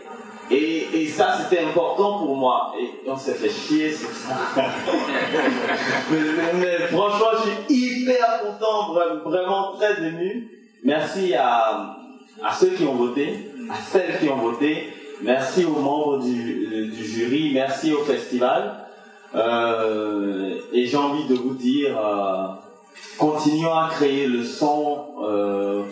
et, 0.54 1.08
ça, 1.08 1.38
c'était 1.38 1.64
important 1.64 2.20
pour 2.20 2.36
moi. 2.36 2.74
Et 2.80 3.10
on 3.10 3.18
s'est 3.18 3.34
fait 3.34 3.50
chier 3.50 3.92
sur 3.92 4.10
ça. 4.10 4.36
mais, 6.56 6.88
franchement, 6.92 7.28
je 7.38 7.72
suis 7.72 8.02
hyper 8.02 8.42
content, 8.42 8.94
vraiment 9.26 9.74
très 9.74 10.06
ému. 10.06 10.50
Merci 10.84 11.34
à, 11.36 11.98
ceux 12.60 12.70
qui 12.70 12.84
ont 12.86 12.96
voté, 12.96 13.52
à 13.70 13.76
celles 13.76 14.20
qui 14.20 14.30
ont 14.30 14.38
voté. 14.38 14.90
Merci 15.22 15.66
aux 15.66 15.80
membres 15.80 16.20
du, 16.20 16.88
du 16.88 17.06
jury. 17.06 17.52
Merci 17.54 17.94
au 17.94 18.04
festival. 18.04 18.84
Euh, 19.36 20.60
et 20.72 20.86
j'ai 20.86 20.98
envie 20.98 21.26
de 21.26 21.36
vous 21.36 21.56
dire, 21.56 21.98
euh, 21.98 22.48
continuons 23.18 23.74
à 23.74 23.90
créer 23.90 24.28
le 24.28 24.44
son 24.44 25.06
euh, 25.24 25.84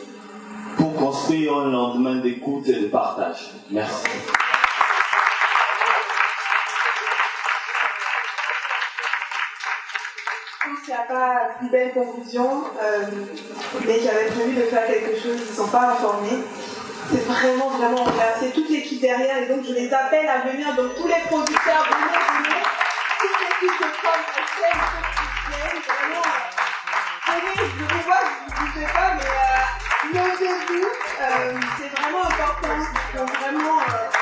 pour 0.78 0.94
construire 0.94 1.58
un 1.58 1.72
lendemain 1.72 2.16
d'écoute 2.18 2.68
et 2.68 2.80
de 2.80 2.88
partage. 2.88 3.52
Merci. 3.72 4.06
Pas 11.12 11.50
plus 11.60 11.70
belle 11.70 11.92
conclusion, 11.92 12.64
euh, 12.82 13.02
mais 13.86 14.00
j'avais 14.00 14.28
prévu 14.28 14.56
de 14.56 14.62
faire 14.62 14.88
quelque 14.88 15.20
chose, 15.20 15.38
ils 15.44 15.52
ne 15.52 15.56
sont 15.56 15.68
pas 15.68 15.92
informés. 15.92 16.40
C'est 17.12 17.26
vraiment, 17.26 17.70
vraiment, 17.70 18.06
c'est 18.40 18.54
toute 18.54 18.70
l'équipe 18.70 19.02
derrière, 19.02 19.44
et 19.44 19.48
donc 19.48 19.66
je 19.68 19.74
les 19.74 19.94
appelle 19.94 20.30
à 20.30 20.40
venir, 20.48 20.74
donc 20.76 20.96
tous 20.96 21.08
les 21.08 21.22
producteurs, 21.28 21.86
venez, 21.92 22.18
venez, 22.38 22.64
toute 23.20 23.38
l'équipe 23.42 23.78
de 23.82 23.88
femmes, 24.00 24.26
vraiment, 25.86 26.30
venez, 27.28 27.56
je 27.58 27.84
vous 27.84 28.02
vois, 28.06 28.24
je 28.56 28.80
ne 28.80 28.86
sais 28.86 28.94
pas, 28.94 29.10
mais 29.16 30.18
euh, 30.18 30.30
levez-vous, 30.30 30.88
c'est 31.78 32.02
vraiment 32.02 32.24
important, 32.24 32.78
donc 33.18 33.30
vraiment... 33.38 33.80
Euh, 33.80 34.21